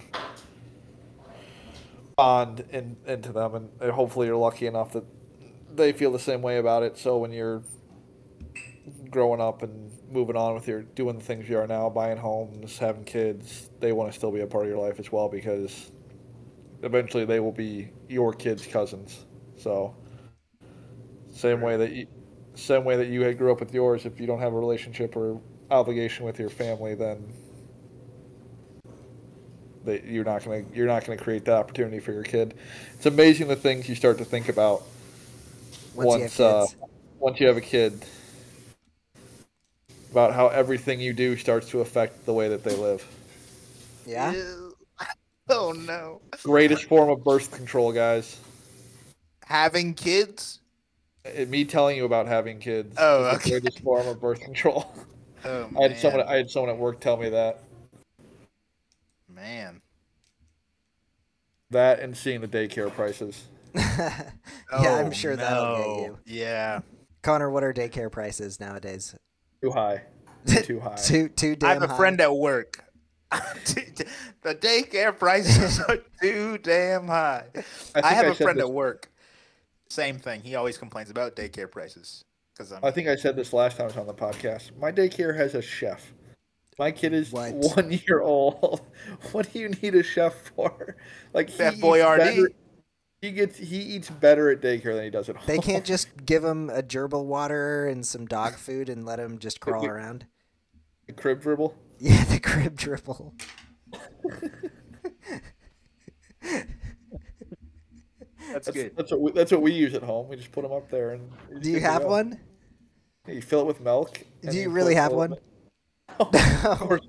[2.15, 5.03] bond in, into them, and, and hopefully you're lucky enough that
[5.75, 6.97] they feel the same way about it.
[6.97, 7.61] So when you're
[9.09, 12.77] growing up and moving on with your doing the things you are now, buying homes,
[12.77, 15.91] having kids, they want to still be a part of your life as well because
[16.85, 19.25] eventually they will be your kids' cousins.
[19.57, 19.95] So
[21.31, 22.07] same way that you,
[22.55, 25.15] same way that you had grew up with yours, if you don't have a relationship
[25.17, 27.33] or obligation with your family, then
[29.85, 32.55] that you're not gonna you're not gonna create that opportunity for your kid.
[32.95, 34.83] It's amazing the things you start to think about
[35.93, 36.67] Once, once you have uh,
[37.19, 38.05] once you have a kid
[40.11, 43.05] about how everything you do starts to affect the way that they live.
[44.05, 44.35] yeah.
[45.49, 45.55] Ew.
[45.55, 46.21] Oh no.
[46.43, 48.39] Greatest form of birth control, guys.
[49.45, 50.59] Having kids?
[51.25, 53.43] Uh, Me telling you about having kids Oh, is okay.
[53.55, 54.91] the greatest form of birth control.
[55.43, 56.27] Oh I had someone.
[56.27, 57.59] I had someone at work tell me that.
[59.29, 59.81] Man.
[61.71, 63.43] That and seeing the daycare prices.
[63.75, 64.23] yeah,
[64.71, 66.17] I'm Oh, sure that'll get you.
[66.25, 66.79] Yeah.
[67.21, 69.15] Connor, what are daycare prices nowadays?
[69.61, 70.03] Too high.
[70.47, 70.95] Too high.
[70.95, 71.97] too too damn I have a high.
[71.97, 72.83] friend at work.
[74.43, 77.45] the daycare prices are too damn high.
[77.55, 77.61] I,
[78.01, 79.11] think have I a friend this- at work.
[79.89, 80.41] Same thing.
[80.41, 82.81] He always complains about daycare prices because I'm.
[82.91, 84.75] Think I said this last time I was on the podcast.
[84.79, 86.11] My daycare has a chef.
[86.79, 87.53] My kid is What?
[87.53, 88.81] one year old.
[89.31, 90.97] What do you need a chef for?
[91.33, 92.17] Like he Chef eats Boyardee.
[92.17, 92.51] better-
[93.21, 95.45] He gets he eats better at daycare than he does at home.
[95.47, 99.37] They can't just give him a gerbil water and some dog food and let him
[99.39, 100.25] just crawl around.
[101.07, 101.75] A crib dribble.
[101.99, 103.33] Yeah, the crib dribble.
[106.41, 106.65] That's
[108.67, 108.95] That's, good.
[108.95, 110.27] that's what we, that's what we use at home.
[110.29, 111.31] We just put them up there and.
[111.61, 112.09] Do you have go.
[112.09, 112.39] one?
[113.27, 114.21] You fill it with milk.
[114.47, 115.31] Do you put really have one?
[115.31, 115.41] bit-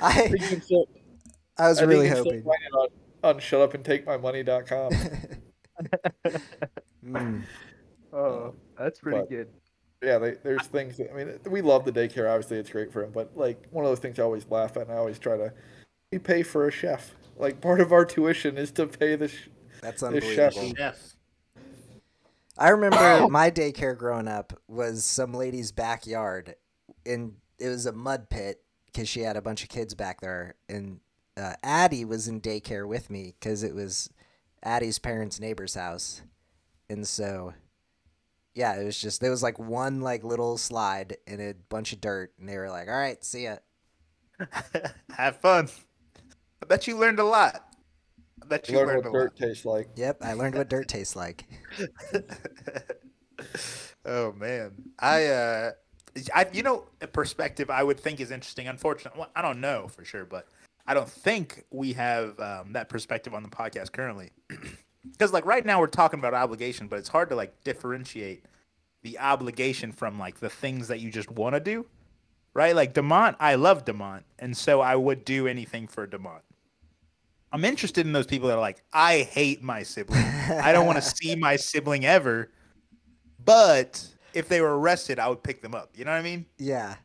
[0.00, 0.28] I
[0.62, 0.86] still,
[1.58, 2.44] I was I really you can still hoping.
[2.44, 2.72] find it
[3.22, 4.92] on, on shutupandtakemymoney.com.
[7.04, 7.42] Mm.
[8.14, 9.48] Oh, that's pretty But- good.
[10.04, 10.96] Yeah, they, there's things.
[10.98, 12.30] That, I mean, we love the daycare.
[12.30, 13.12] Obviously, it's great for him.
[13.12, 15.52] But like one of those things I always laugh at, and I always try to.
[16.12, 17.12] We pay for a chef.
[17.36, 19.28] Like part of our tuition is to pay the.
[19.28, 19.48] Sh-
[19.80, 20.56] That's The chef.
[20.56, 20.76] unbelievable.
[20.76, 21.16] Chef.
[22.56, 26.54] I remember my daycare growing up was some lady's backyard,
[27.04, 30.54] and it was a mud pit because she had a bunch of kids back there.
[30.68, 31.00] And
[31.36, 34.08] uh, Addie was in daycare with me because it was
[34.62, 36.22] Addie's parents' neighbor's house,
[36.88, 37.54] and so
[38.54, 42.00] yeah, it was just there was like one like little slide and a bunch of
[42.00, 43.56] dirt, and they were like, "All right, see ya."
[45.16, 45.68] Have fun.
[46.62, 47.66] I bet you learned a lot.
[48.42, 49.88] I bet you learn learned what a dirt tastes like.
[49.96, 51.44] Yep, I learned what dirt tastes like.
[54.04, 55.72] oh man, I uh,
[56.32, 58.68] I you know a perspective I would think is interesting.
[58.68, 60.46] Unfortunately, well, I don't know for sure, but
[60.86, 64.30] I don't think we have um, that perspective on the podcast currently.
[65.14, 68.44] Because like right now we're talking about obligation, but it's hard to like differentiate
[69.02, 71.86] the obligation from like the things that you just want to do.
[72.52, 72.74] Right?
[72.74, 76.42] Like Demont, I love Demont, and so I would do anything for Demont.
[77.52, 80.20] I'm interested in those people that are like, I hate my sibling.
[80.20, 82.50] I don't want to see my sibling ever.
[83.44, 85.90] But if they were arrested, I would pick them up.
[85.94, 86.46] You know what I mean?
[86.58, 86.96] Yeah,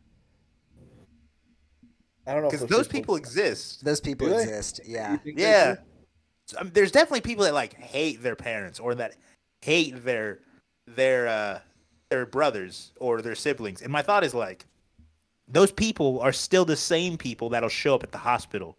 [2.30, 2.50] I don't know.
[2.50, 3.84] Because those people exist.
[3.84, 4.82] those people Do exist.
[4.86, 5.76] You Yeah, Yeah.
[6.50, 6.56] Do?
[6.56, 9.16] So, I mean, there's definitely people that like hate their parents or that
[9.62, 10.40] hate their
[10.88, 11.60] their uh
[12.10, 13.82] their brothers or their siblings.
[13.82, 14.66] And my thought is like
[15.48, 18.78] those people are still the same people that'll show up at the hospital.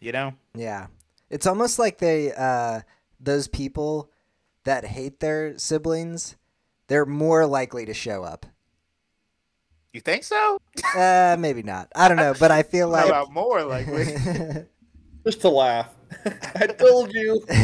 [0.00, 0.34] You know?
[0.54, 0.86] Yeah.
[1.28, 2.80] It's almost like they uh
[3.18, 4.10] those people
[4.64, 6.36] that hate their siblings,
[6.86, 8.46] they're more likely to show up.
[9.92, 10.60] You think so?
[10.96, 11.88] Uh maybe not.
[11.94, 14.04] I don't know, but I feel like about more likely?
[15.24, 15.88] Just to laugh.
[16.54, 17.44] I told you.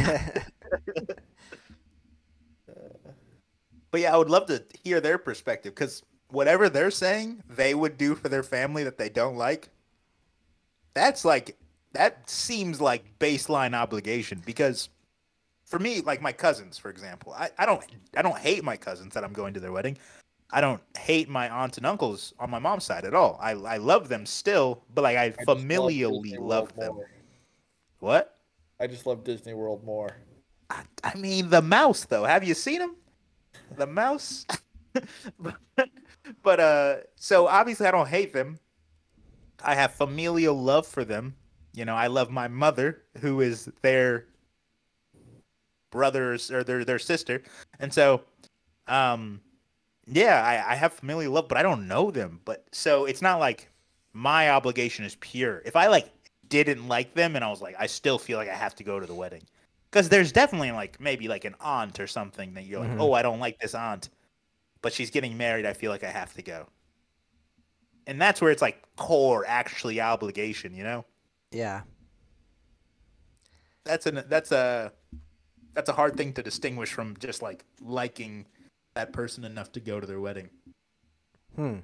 [3.96, 7.96] But yeah, I would love to hear their perspective because whatever they're saying they would
[7.96, 9.70] do for their family that they don't like,
[10.92, 11.56] that's like
[11.92, 14.90] that seems like baseline obligation because
[15.64, 17.82] for me, like my cousins, for example, I, I don't
[18.14, 19.96] I don't hate my cousins that I'm going to their wedding.
[20.50, 23.38] I don't hate my aunts and uncles on my mom's side at all.
[23.40, 27.00] I I love them still, but like I I just love familially love them.
[28.00, 28.36] What?
[28.81, 30.17] I just love Disney World more.
[30.71, 32.25] I, I mean, the mouse though.
[32.25, 32.97] Have you seen him?
[33.77, 34.47] The mouse.
[36.43, 38.59] but uh, so obviously I don't hate them.
[39.65, 41.37] I have familial love for them.
[41.75, 44.27] you know, I love my mother, who is their
[45.91, 47.43] brothers or their their sister,
[47.79, 48.23] and so,
[48.89, 49.41] um,
[50.07, 52.41] yeah, I, I have familial love, but I don't know them.
[52.45, 53.69] But so it's not like
[54.12, 55.62] my obligation is pure.
[55.67, 56.11] If I like
[56.48, 59.00] didn't like them and I was like, I still feel like I have to go
[59.00, 59.42] to the wedding.
[59.90, 63.00] Because there's definitely like maybe like an aunt or something that you're like, Mhm.
[63.00, 64.11] oh, I don't like this aunt,
[64.82, 65.64] but she's getting married.
[65.64, 66.66] I feel like I have to go.
[68.06, 70.74] And that's where it's like core, actually obligation.
[70.74, 71.04] You know,
[71.50, 71.82] Yeah.
[73.85, 74.92] that's an that's a
[75.74, 78.46] that's a hard thing to distinguish from just like liking
[78.94, 80.50] that person enough to go to their wedding.
[81.54, 81.78] Hmm.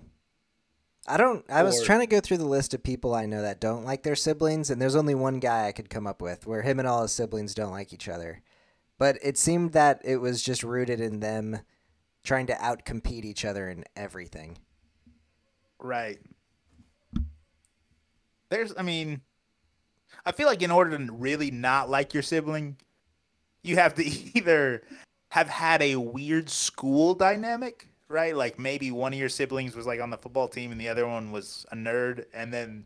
[1.07, 1.45] I don't.
[1.51, 3.85] I was Or- trying to go through the list of people I know that don't
[3.85, 6.79] like their siblings, and there's only one guy I could come up with where him
[6.79, 8.43] and all his siblings don't like each other.
[8.99, 11.61] But it seemed that it was just rooted in them
[12.23, 14.59] trying to outcompete each other in everything.
[15.81, 16.21] Right.
[18.49, 19.23] There's, I mean,
[20.25, 22.77] I feel like in order to really not like your sibling,
[23.63, 24.05] you have to
[24.39, 24.83] either
[25.31, 28.37] have had a weird school dynamic, right?
[28.37, 31.07] Like maybe one of your siblings was like on the football team and the other
[31.07, 32.85] one was a nerd, and then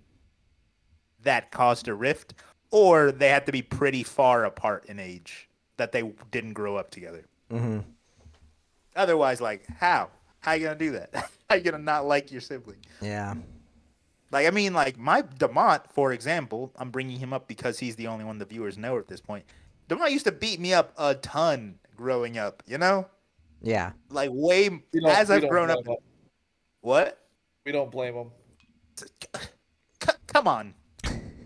[1.23, 2.35] that caused a rift,
[2.71, 6.91] or they had to be pretty far apart in age that they didn't grow up
[6.91, 7.25] together.
[7.51, 7.81] Mm-hmm.
[8.95, 10.11] Otherwise, like, how?
[10.41, 11.11] How you gonna do that?
[11.51, 12.79] how you gonna not like your sibling?
[13.01, 13.35] Yeah.
[14.31, 18.07] Like I mean, like my Demont, for example, I'm bringing him up because he's the
[18.07, 19.45] only one the viewers know at this point.
[19.89, 22.63] Demont used to beat me up a ton growing up.
[22.67, 23.07] You know,
[23.63, 23.93] Yeah.
[24.11, 24.71] like way
[25.07, 25.85] as I've grown up.
[25.85, 26.05] blame 'em.
[26.81, 27.19] What?
[27.65, 28.31] We don't blame him.
[28.97, 30.75] C- come on,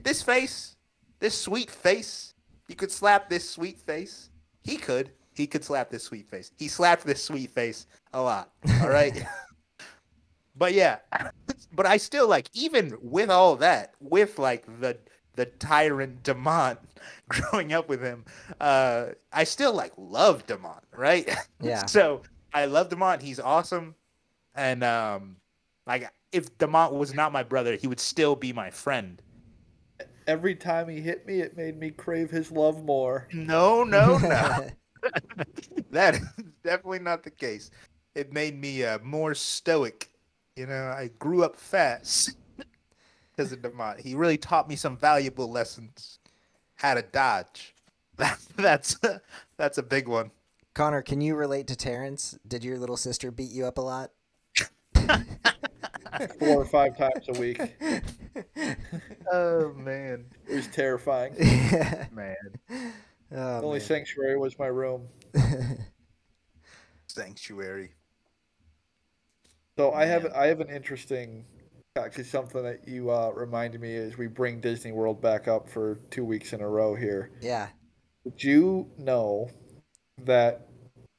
[0.02, 0.76] this face,
[1.18, 2.34] this sweet face.
[2.68, 4.30] You could slap this sweet face.
[4.62, 5.10] He could.
[5.34, 6.52] He could slap this sweet face.
[6.58, 8.50] He slapped this sweet face a lot.
[8.82, 9.24] All right.
[10.56, 10.98] but yeah,
[11.72, 14.98] but I still like even with all that, with like the
[15.40, 16.76] the tyrant Demont
[17.30, 18.26] growing up with him,
[18.60, 21.28] uh, I still like love Demont, right?
[21.62, 21.86] Yeah.
[21.86, 22.22] so
[22.52, 23.22] I love Demont.
[23.22, 23.94] He's awesome,
[24.54, 25.36] and um,
[25.86, 29.22] like if Demont was not my brother, he would still be my friend.
[30.26, 33.26] Every time he hit me, it made me crave his love more.
[33.32, 34.68] No, no, no.
[35.90, 36.22] that is
[36.62, 37.70] definitely not the case.
[38.14, 40.10] It made me uh, more stoic.
[40.56, 42.36] You know, I grew up fast
[43.40, 44.00] because of Demont.
[44.00, 46.18] He really taught me some valuable lessons.
[46.76, 47.74] How to dodge.
[48.16, 49.00] That, that's
[49.56, 50.30] that's a big one.
[50.74, 52.38] Connor, can you relate to Terrence?
[52.46, 54.10] Did your little sister beat you up a lot?
[56.38, 57.58] Four or five times a week.
[59.32, 61.34] Oh man, It was terrifying.
[62.12, 62.36] man,
[62.70, 62.74] oh,
[63.30, 63.86] The oh, only man.
[63.88, 65.06] sanctuary was my room.
[67.06, 67.92] sanctuary.
[69.78, 70.32] So I have Man.
[70.36, 71.46] I have an interesting,
[71.96, 75.96] actually something that you uh, reminded me as we bring Disney World back up for
[76.10, 77.32] two weeks in a row here.
[77.40, 77.68] yeah.
[78.22, 79.48] Did you know
[80.26, 80.68] that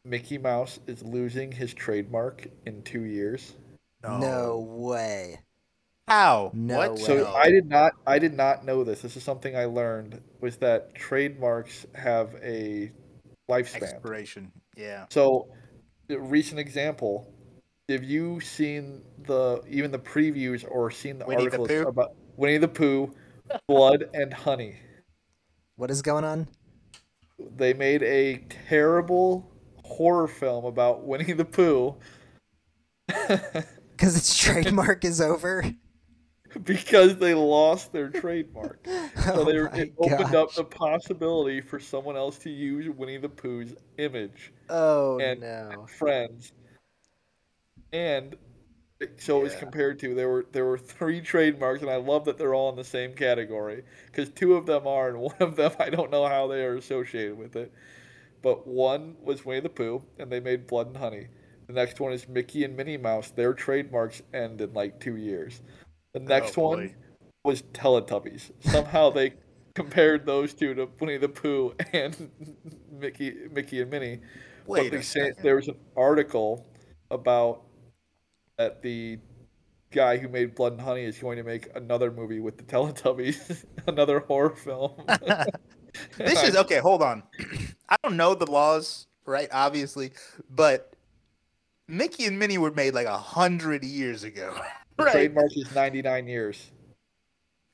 [0.05, 3.55] Mickey Mouse is losing his trademark in two years?
[4.03, 5.39] No way.
[6.07, 6.51] How?
[6.53, 6.91] No what?
[6.91, 7.01] way.
[7.01, 9.01] So I did not I did not know this.
[9.01, 12.91] This is something I learned was that trademarks have a
[13.49, 13.81] lifespan.
[13.81, 14.51] expiration.
[14.77, 15.05] Yeah.
[15.09, 15.47] So,
[16.09, 17.33] a recent example,
[17.91, 21.87] have you seen the even the previews or seen the Winnie articles Pooh?
[21.87, 23.13] about Winnie the Pooh,
[23.67, 24.75] Blood and Honey?
[25.75, 26.47] What is going on?
[27.57, 29.51] They made a terrible
[29.83, 31.95] horror film about Winnie the Pooh
[33.07, 35.63] Because its trademark is over.
[36.63, 38.85] because they lost their trademark.
[38.85, 43.17] So oh they my it opened up the possibility for someone else to use Winnie
[43.17, 44.51] the Pooh's image.
[44.69, 45.85] Oh and- no.
[45.97, 46.53] friends.
[47.93, 48.35] And
[49.17, 52.37] so it was compared to there were there were three trademarks, and I love that
[52.37, 55.71] they're all in the same category because two of them are, and one of them
[55.79, 57.71] I don't know how they are associated with it.
[58.41, 61.27] But one was Winnie the Pooh, and they made Blood and Honey.
[61.67, 63.29] The next one is Mickey and Minnie Mouse.
[63.29, 65.61] Their trademarks end in like two years.
[66.13, 66.95] The oh, next Oh, one
[67.43, 68.51] was Teletubbies.
[68.61, 69.33] Somehow they
[69.75, 72.29] compared those two to Winnie the Pooh and
[72.91, 74.19] Mickey, Mickey and Minnie.
[74.67, 75.43] But Wait they a say second.
[75.43, 76.65] there was an article
[77.09, 77.63] about
[78.57, 79.19] that the
[79.91, 83.65] guy who made Blood and Honey is going to make another movie with the Teletubbies,
[83.87, 84.93] another horror film.
[86.17, 86.77] This is okay.
[86.79, 87.23] Hold on.
[87.89, 89.49] I don't know the laws, right?
[89.51, 90.11] Obviously,
[90.49, 90.95] but
[91.87, 94.55] Mickey and Minnie were made like a hundred years ago,
[94.97, 95.11] right?
[95.11, 96.71] trademark is 99 years.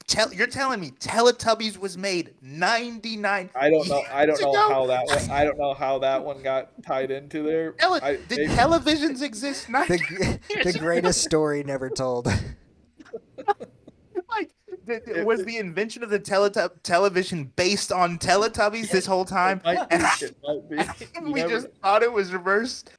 [0.07, 3.49] Tell, you're telling me Teletubbies was made ninety nine.
[3.53, 4.03] I don't know.
[4.09, 4.69] I don't know ago?
[4.69, 5.29] how that one.
[5.29, 7.73] I don't know how that one got tied into there.
[7.73, 12.25] Tele- I, did maybe- televisions exist The, the greatest story never told.
[14.29, 14.49] like
[14.87, 19.61] th- th- was the invention of the teletub television based on Teletubbies this whole time?
[19.65, 19.95] It might be.
[19.95, 21.05] And It might be.
[21.25, 21.73] You we never just know.
[21.83, 22.91] thought it was reversed.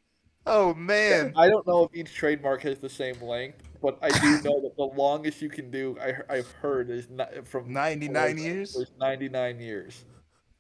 [0.47, 1.33] Oh man.
[1.37, 4.72] I don't know if each trademark has the same length, but I do know that
[4.76, 8.74] the longest you can do, I, I've heard, is not, from 99 years?
[8.76, 10.05] Is 99 years.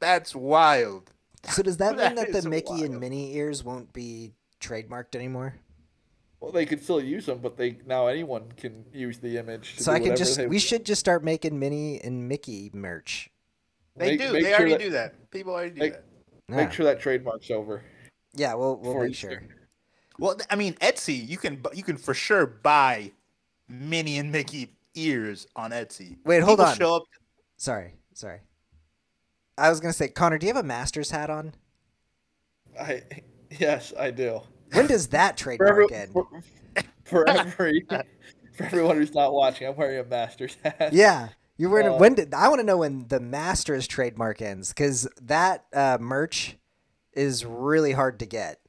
[0.00, 1.12] That's wild.
[1.50, 3.00] So does that mean That that is the Mickey and wild.
[3.00, 5.54] Minnie ears won't be trademarked anymore?
[6.40, 9.76] Well, they could still use them, but they now anyone can use the image.
[9.76, 10.60] To So I can just we want.
[10.62, 13.30] should just start making Minnie and Mickey merch.
[13.96, 14.32] They Make- do.
[14.32, 15.30] make they sure already that- do that.
[15.32, 16.04] People already do Make- that.
[16.48, 16.70] Make Yeah.
[16.70, 17.82] sure that trademark's over.
[18.34, 19.42] Yeah, we'll we'll make you sure.
[20.18, 23.12] Stick- Well, I mean, Etsy, you can you can for sure buy
[23.68, 26.16] Minnie and Mickey ears on Etsy.
[26.24, 26.76] Wait, hold People on.
[26.76, 27.02] Show up.
[27.56, 28.40] Sorry, sorry.
[29.56, 31.54] I was gonna say, Connor, do you have a Masters hat on?
[32.80, 33.02] I
[33.58, 34.40] yes, I do.
[34.72, 36.12] When does that For, trademark every, end?
[36.12, 36.26] for,
[37.04, 37.86] for every
[38.54, 40.92] for everyone who's not watching, I'm wearing a Masters hat.
[40.92, 41.88] Yeah, you're wearing.
[41.88, 44.68] Uh, when did I want to know when the Masters trademark ends?
[44.68, 46.56] Because that uh, merch
[47.14, 48.60] is really hard to get.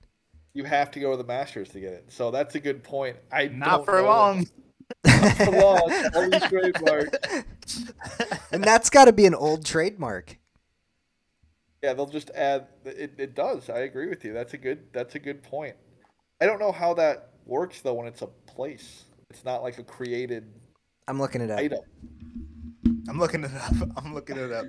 [0.60, 2.06] You have to go to the Masters to get it.
[2.10, 3.16] So that's a good point.
[3.32, 4.46] I Not for know long.
[5.06, 6.10] Not for long.
[6.14, 7.18] All these trademarks.
[8.52, 10.38] and that's got to be an old trademark.
[11.82, 12.68] Yeah, they'll just add.
[12.84, 13.70] It, it does.
[13.70, 14.34] I agree with you.
[14.34, 14.92] That's a good.
[14.92, 15.78] That's a good point.
[16.42, 19.06] I don't know how that works though when it's a place.
[19.30, 20.46] It's not like a created
[21.08, 21.60] I'm looking it up.
[21.60, 21.80] item.
[23.08, 23.74] I'm looking it up.
[23.96, 24.66] I'm looking it up.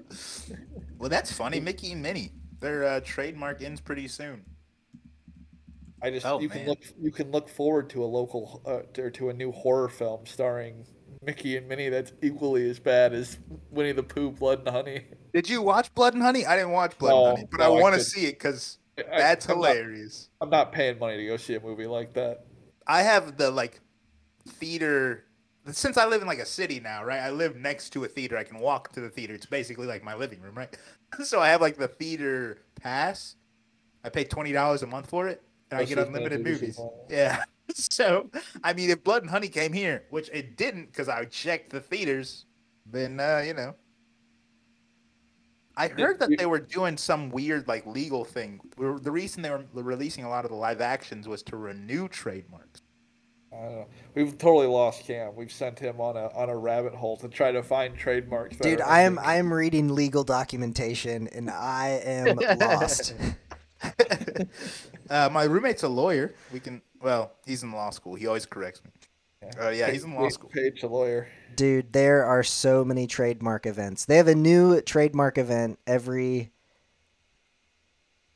[0.98, 1.58] Well, that's funny.
[1.58, 2.30] Mickey and Minnie.
[2.60, 4.44] Their uh, trademark ends pretty soon.
[6.02, 9.04] I just Oh, you can look you can look forward to a local uh, to,
[9.04, 10.86] or to a new horror film starring
[11.22, 13.38] Mickey and Minnie that's equally as bad as
[13.70, 15.04] Winnie the Pooh, Blood and Honey.
[15.34, 16.46] Did you watch Blood and Honey?
[16.46, 18.32] I didn't watch Blood No, and Honey, but no, I I want to see it
[18.32, 20.28] because that's I'm not- hilarious.
[20.40, 22.46] I'm not paying money to go see a movie like that.
[22.86, 23.80] I have the like
[24.48, 25.24] theater
[25.70, 27.20] since I live in like a city now, right?
[27.20, 28.36] I live next to a theater.
[28.36, 29.34] I can walk to the theater.
[29.34, 30.74] It's basically like my living room, right?
[31.24, 33.36] so I have like the theater pass.
[34.02, 36.44] I pay twenty dollars a month for it, and I get see as many unlimited
[36.44, 36.70] movies movies.
[36.70, 37.10] as you want.
[37.10, 37.44] Yeah.
[37.74, 38.30] So
[38.64, 41.80] I mean, if Blood and Honey came here, which it didn't, because I checked the
[41.80, 42.46] theaters,
[42.86, 43.74] then uh, you know.
[45.76, 48.60] I heard that they were doing some weird like legal thing.
[48.76, 52.82] The reason they were releasing a lot of the live actions was to renew trademarks.
[53.52, 53.86] I don't know.
[54.14, 55.34] We've totally lost Cam.
[55.34, 58.56] We've sent him on a on a rabbit hole to try to find trademarks.
[58.56, 59.18] Dude, are I am.
[59.18, 63.14] I am reading legal documentation and I am lost.
[65.10, 66.34] uh, my roommate's a lawyer.
[66.52, 66.80] We can.
[67.02, 68.14] Well, he's in law school.
[68.14, 68.90] He always corrects me.
[69.60, 70.50] Uh, yeah, he's in law Page- school.
[70.50, 71.28] Page a lawyer.
[71.56, 74.04] Dude, there are so many trademark events.
[74.04, 76.52] They have a new trademark event every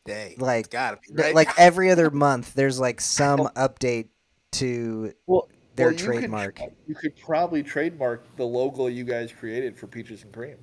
[0.04, 1.34] Day, Like- it's gotta be th- right.
[1.34, 4.08] like every other month there's like some update
[4.52, 6.56] to Well, their well, you could trademark.
[6.56, 10.56] tr- you could probably trademark the logo you guys created for Peaches and Cream.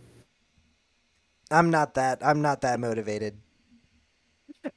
[1.49, 3.36] I'm not that I'm not that motivated.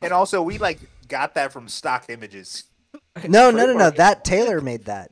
[0.00, 2.64] and also we like got that from stock images.
[3.28, 3.66] No, no, no, no.
[3.66, 3.96] Trademark.
[3.96, 5.10] That Taylor made that.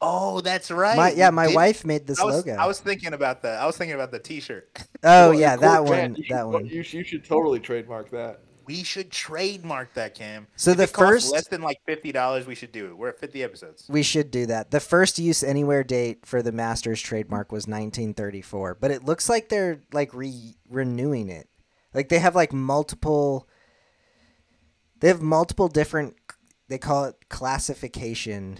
[0.00, 0.96] Oh, that's right.
[0.96, 2.54] My yeah, my did- wife made this I was, logo.
[2.60, 3.60] I was thinking about that.
[3.60, 4.68] I was thinking about the T-shirt.
[5.04, 5.90] oh Well, yeah, of that one.
[5.96, 6.66] man, you that to- one.
[6.66, 8.40] You, sh- you should totally trademark that.
[8.66, 10.48] We should trademark that, Cam.
[10.56, 12.98] So If the it costs first- less than like fifty dollars, we should do it.
[12.98, 13.86] We're at fifty episodes.
[13.88, 14.72] We should do that.
[14.72, 19.48] The first use anywhere date for the Masters trademark was 1934, but it looks like
[19.48, 21.48] they're like re- renewing it.
[21.94, 23.48] Like they have like multiple
[25.00, 26.16] they have multiple different
[26.68, 28.58] they call it classification.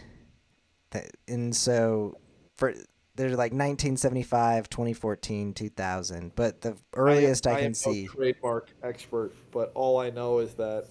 [0.90, 2.18] That- And so
[2.56, 2.72] for
[3.16, 9.34] they're like 1975, 2014, 2000, but the earliest I, am can no see trademark expert,
[9.50, 10.86] but all I know is that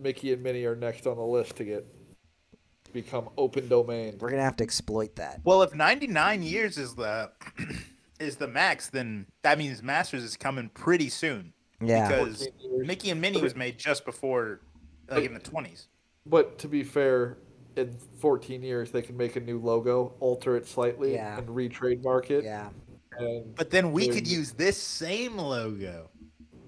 [0.00, 1.86] Mickey and Minnie are next on the list to get
[2.92, 4.16] become open domain.
[4.18, 5.40] we're going to have to exploit that.
[5.44, 7.30] Well, if ninety nine years is the
[8.18, 11.52] is the max, then that means Masters is coming pretty soon.
[11.80, 12.08] Yeah.
[12.08, 12.48] Because
[12.78, 14.60] Mickey and Minnie was made just before,
[15.10, 15.88] like in the twenties.
[16.24, 17.38] But to be fair,
[17.76, 21.38] in 14 years they can make a new logo, alter it slightly, Yeah.
[21.38, 22.44] and re-trademark it.
[22.44, 22.70] Yeah.
[23.54, 26.10] But then we could use this same logo.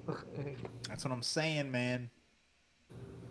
[0.88, 2.10] That's what I'm saying, man.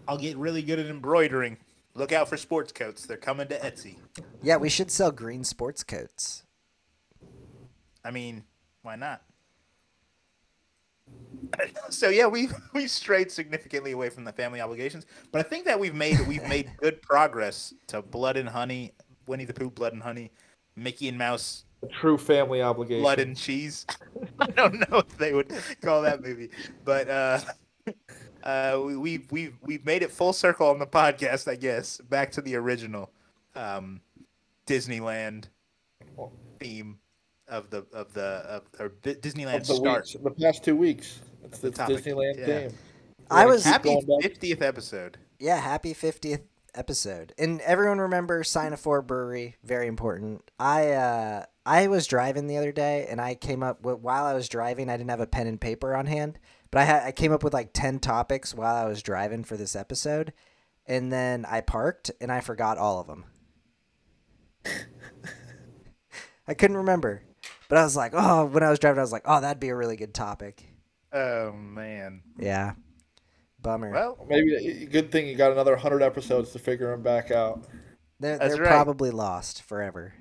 [0.08, 1.58] I'll get really good at embroidering.
[1.96, 3.06] Look out for sports coats.
[3.06, 3.98] They're coming to Etsy.
[4.44, 6.44] Yeah, we should sell green sports coats.
[8.06, 8.44] I mean,
[8.84, 9.24] why not?
[11.90, 15.80] So yeah, we we strayed significantly away from the family obligations, but I think that
[15.80, 18.94] we've made we've made good progress to Blood and Honey,
[19.28, 20.32] Winnie the Pooh, Blood and Honey,
[20.76, 23.02] Mickey and Mouse, a true family obligation.
[23.02, 23.86] Blood and Cheese.
[24.40, 26.50] I don't know if they would call that movie,
[26.84, 27.40] but uh,
[28.44, 31.98] uh, we, we've we've we've made it full circle on the podcast, I guess.
[32.02, 33.12] Back to the original
[33.56, 34.02] um,
[34.66, 35.46] Disneyland
[36.60, 37.00] theme.
[37.48, 40.04] of the of the of or Disneyland Of the start.
[40.06, 41.22] weeks, the past two weeks.
[41.48, 42.46] It's the topic, Disneyland yeah.
[42.68, 42.78] theme.
[43.30, 45.18] I We're was- Happy going back- fiftieth episode.
[45.40, 46.42] Yeah, happy 50th
[46.74, 47.34] episode.
[47.38, 50.50] And everyone remember Sign of Four Brewery, very important.
[50.60, 54.34] I uh I was driving the other day and I came up with while I
[54.34, 56.40] was driving, I didn't have a pen and paper on hand,
[56.72, 59.58] but I had I came up with like 10 topics while I was driving for
[59.58, 60.34] this episode.
[60.86, 63.26] And then I parked and I forgot all of them.
[66.48, 67.24] I couldn't remember.
[67.70, 69.68] But I was like, "Oh, when I was driving I was like, "Oh, that'd be
[69.70, 70.67] a really good topic."
[71.14, 72.22] Oh man.
[72.38, 72.74] Yeah.
[73.62, 73.92] Bummer.
[73.92, 77.66] Well, Maybe good thing you got another hundred episodes to figure them back out.
[78.20, 78.68] they're they're right.
[78.68, 80.14] probably lost forever.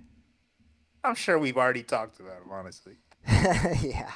[1.04, 2.50] I'm sure we've already talked about them.
[2.50, 2.96] Honestly.
[3.82, 4.10] yeah.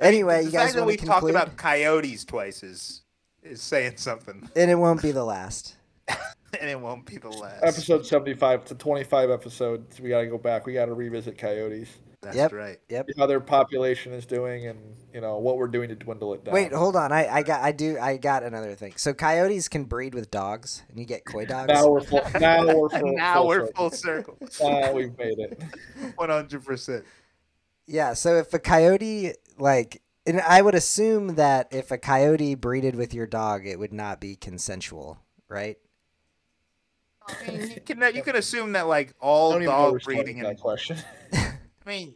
[0.00, 3.02] Anyway, the you fact guys that we to talked about coyotes twice is
[3.42, 5.76] is saying something, and it won't be the last.
[6.08, 7.62] and it won't be the last.
[7.62, 10.00] Episode seventy-five to twenty-five episodes.
[10.00, 10.66] We got to go back.
[10.66, 11.88] We got to revisit coyotes.
[12.20, 12.52] That's Yep.
[12.52, 12.78] right.
[12.88, 13.06] Yep.
[13.06, 16.44] See how their population is doing, and you know what we're doing to dwindle it
[16.44, 16.52] down.
[16.52, 17.12] Wait, hold on.
[17.12, 18.94] I, I got I do I got another thing.
[18.96, 21.68] So coyotes can breed with dogs, and you get coy dogs.
[21.72, 23.74] Now we're full, now we're full, now full we're circle.
[23.76, 24.38] full circle.
[24.60, 25.62] Now we've made it.
[26.16, 27.04] One hundred percent.
[27.86, 28.14] Yeah.
[28.14, 33.14] So if a coyote like, and I would assume that if a coyote breeded with
[33.14, 35.76] your dog, it would not be consensual, right?
[37.28, 40.02] I mean, you can you can assume that like all don't even know where dog
[40.02, 40.98] breeding that and question.
[41.88, 42.14] I mean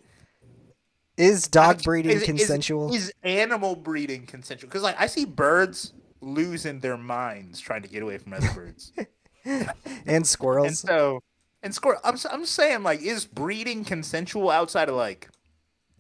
[1.17, 2.93] Is dog Actu- breeding is- is- consensual?
[2.95, 4.69] Is, animal breeding consensual?
[4.69, 8.93] Because like I see birds losing their minds trying to get away from other birds,
[9.45, 10.07] and squirrels.
[10.07, 10.79] and squirrels.
[10.81, 11.23] so
[11.63, 12.01] and squirrel.
[12.05, 15.29] I'm s- I'm saying like is breeding consensual outside of like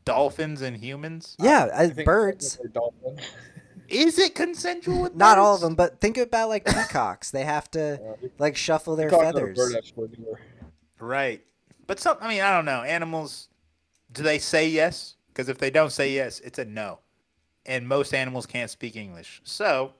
[0.05, 1.37] dolphins and humans?
[1.41, 2.59] yeah, I think birds.
[2.73, 3.21] dolphins.
[3.89, 7.31] Is it consensual with Not all of them, but think about like peacocks.
[7.31, 9.93] They have to Uh, like shuffle their talking to a feathers.
[9.93, 10.09] bird.
[11.01, 11.43] Right,
[11.87, 12.17] but some.
[12.21, 12.83] I mean, I don't know.
[12.83, 13.49] Animals,
[14.13, 15.17] do they say yes?
[15.29, 17.01] Because if they don't say yes, it's a no.
[17.65, 19.95] And most animals can't speak English, so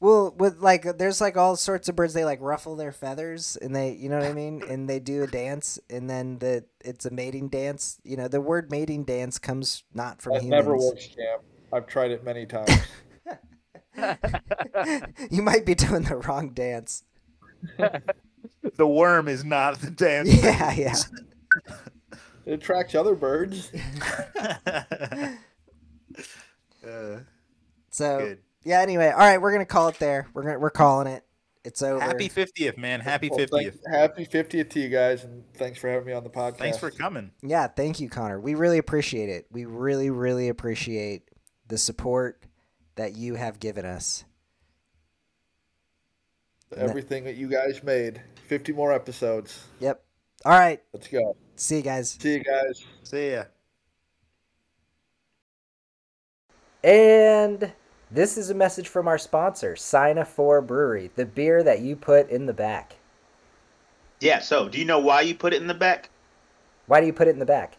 [0.00, 2.14] Well, with like, there's like all sorts of birds.
[2.14, 5.22] They like ruffle their feathers, and they, you know what I mean, and they do
[5.22, 8.00] a dance, and then the it's a mating dance.
[8.04, 10.64] You know, the word mating dance comes not from That humans.
[10.64, 11.38] never works, Cam.
[11.72, 12.70] I've tried it many times.
[15.30, 17.04] you might be doing the wrong dance.
[18.76, 20.32] the worm is not the dance.
[20.42, 20.94] Yeah, yeah.
[22.46, 23.70] It attracts other birds.
[26.86, 27.20] uh,
[27.90, 28.38] So good.
[28.64, 28.80] yeah.
[28.80, 30.28] Anyway, all right, we're gonna call it there.
[30.34, 31.24] We're gonna we're calling it.
[31.64, 32.00] It's over.
[32.00, 33.00] Happy fiftieth, man.
[33.00, 33.80] Happy fiftieth.
[33.84, 36.58] thank- happy 50th to you guys, and thanks for having me on the podcast.
[36.58, 37.30] Thanks for coming.
[37.40, 38.40] Yeah, thank you, Connor.
[38.40, 39.46] We really appreciate it.
[39.52, 41.28] We really, really appreciate
[41.68, 42.42] the support
[42.96, 44.24] that you have given us.
[46.76, 48.20] everything that you guys made.
[48.48, 49.64] 50 more episodes.
[49.78, 50.02] Yep.
[50.44, 50.82] All right.
[50.92, 51.36] Let's go.
[51.56, 52.18] See you guys.
[52.20, 52.84] See you guys.
[53.02, 53.44] See ya.
[56.84, 57.72] And
[58.10, 61.96] this is a message from our sponsor, Sign of Four Brewery, the beer that you
[61.96, 62.96] put in the back.
[64.20, 66.10] Yeah, so do you know why you put it in the back?
[66.86, 67.76] Why do you put it in the back?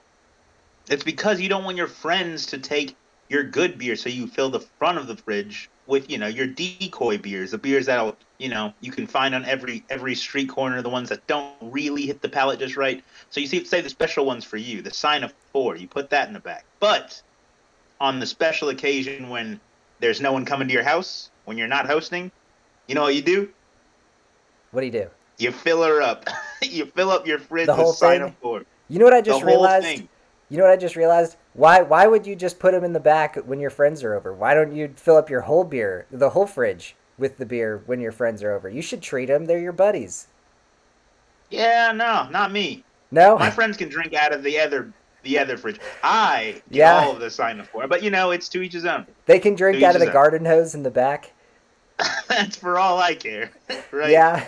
[0.89, 2.95] It's because you don't want your friends to take
[3.34, 6.45] your good beer, so you fill the front of the fridge with, you know, your
[6.45, 10.81] decoy beers, the beers that'll, you know, you can find on every every street corner,
[10.81, 13.03] the ones that don't really hit the palate just right.
[13.31, 16.11] So you see, say the special ones for you, the sign of four, you put
[16.11, 16.63] that in the back.
[16.79, 17.21] But
[17.99, 19.59] on the special occasion when
[19.99, 22.31] there's no one coming to your house, when you're not hosting,
[22.88, 23.49] you know what you do?
[24.71, 25.07] What do you do?
[25.39, 26.29] You fill her up.
[26.61, 28.63] you fill up your fridge The whole with sign of four.
[28.89, 29.86] You know what I just realized?
[29.86, 30.07] thing.
[30.49, 31.36] You know what I just realized?
[31.53, 34.33] Why why would you just put them in the back when your friends are over?
[34.33, 37.99] Why don't you fill up your whole beer, the whole fridge with the beer when
[38.01, 38.67] your friends are over?
[38.69, 39.45] You should treat them.
[39.45, 40.27] They're your buddies.
[41.49, 42.83] Yeah, no, not me.
[43.11, 43.37] No?
[43.37, 44.91] My friends can drink out of the other
[45.21, 45.79] the other fridge.
[46.03, 47.05] I get Yeah.
[47.05, 49.05] all of the sign of four, but you know, it's to each his own.
[49.27, 50.13] They can drink To out of the own.
[50.13, 51.31] garden hose in the back.
[52.27, 53.51] That's for all I care,
[53.91, 54.09] right?
[54.09, 54.47] Yeah.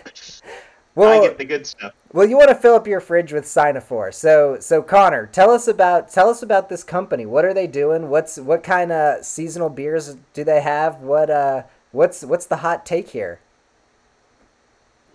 [0.95, 1.93] I Well, get the good stuff.
[2.13, 4.11] well, you want to fill up your fridge with Sign of Four.
[4.13, 7.25] So, so Connor, tell us about tell us about this company.
[7.25, 8.09] What are they doing?
[8.09, 11.01] What's what kind of seasonal beers do they have?
[11.01, 13.39] What uh, what's what's the hot take here?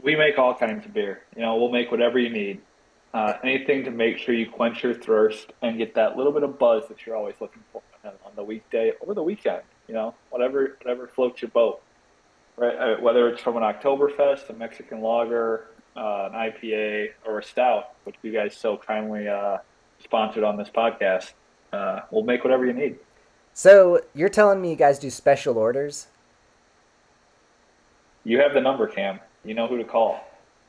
[0.02, 1.22] We make all kinds of beer.
[1.34, 2.60] You know, we'll make whatever you need.
[3.12, 6.58] Uh, anything to make sure you quench your thirst and get that little bit of
[6.58, 9.62] buzz that you're always looking for on on the weekday or the weekend.
[9.88, 11.80] You know, whatever whatever floats your boat.
[12.60, 17.42] Right, uh, whether it's from an Oktoberfest, a Mexican lager, uh, an IPA, or a
[17.42, 19.56] stout, which you guys so kindly uh,
[20.04, 21.32] sponsored on this podcast.
[21.72, 22.98] Uh, we'll make whatever you need.
[23.54, 26.08] So you're telling me you guys do special orders?
[28.24, 29.20] You have the number, Cam.
[29.42, 30.22] You know who to call.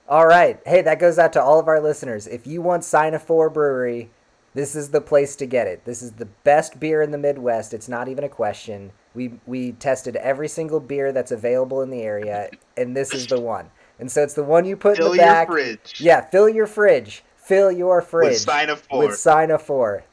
[0.08, 0.62] All right.
[0.66, 2.26] Hey, that goes out to all of our listeners.
[2.26, 4.12] If you want Sign of Four Brewery
[4.54, 5.86] This is the place to get it.
[5.86, 7.74] This is the best beer in the Midwest.
[7.74, 8.92] It's not even a question.
[9.14, 13.40] We we tested every single beer that's available in the area, and this is the
[13.40, 13.72] one.
[14.00, 15.48] And so it's the one you put Fill in the back.
[15.48, 16.02] Fill your fridge.
[16.02, 17.24] Yeah, fill your fridge.
[17.38, 19.08] Fill your fridge With Sign of Four.
[19.08, 20.04] with Sign of Four.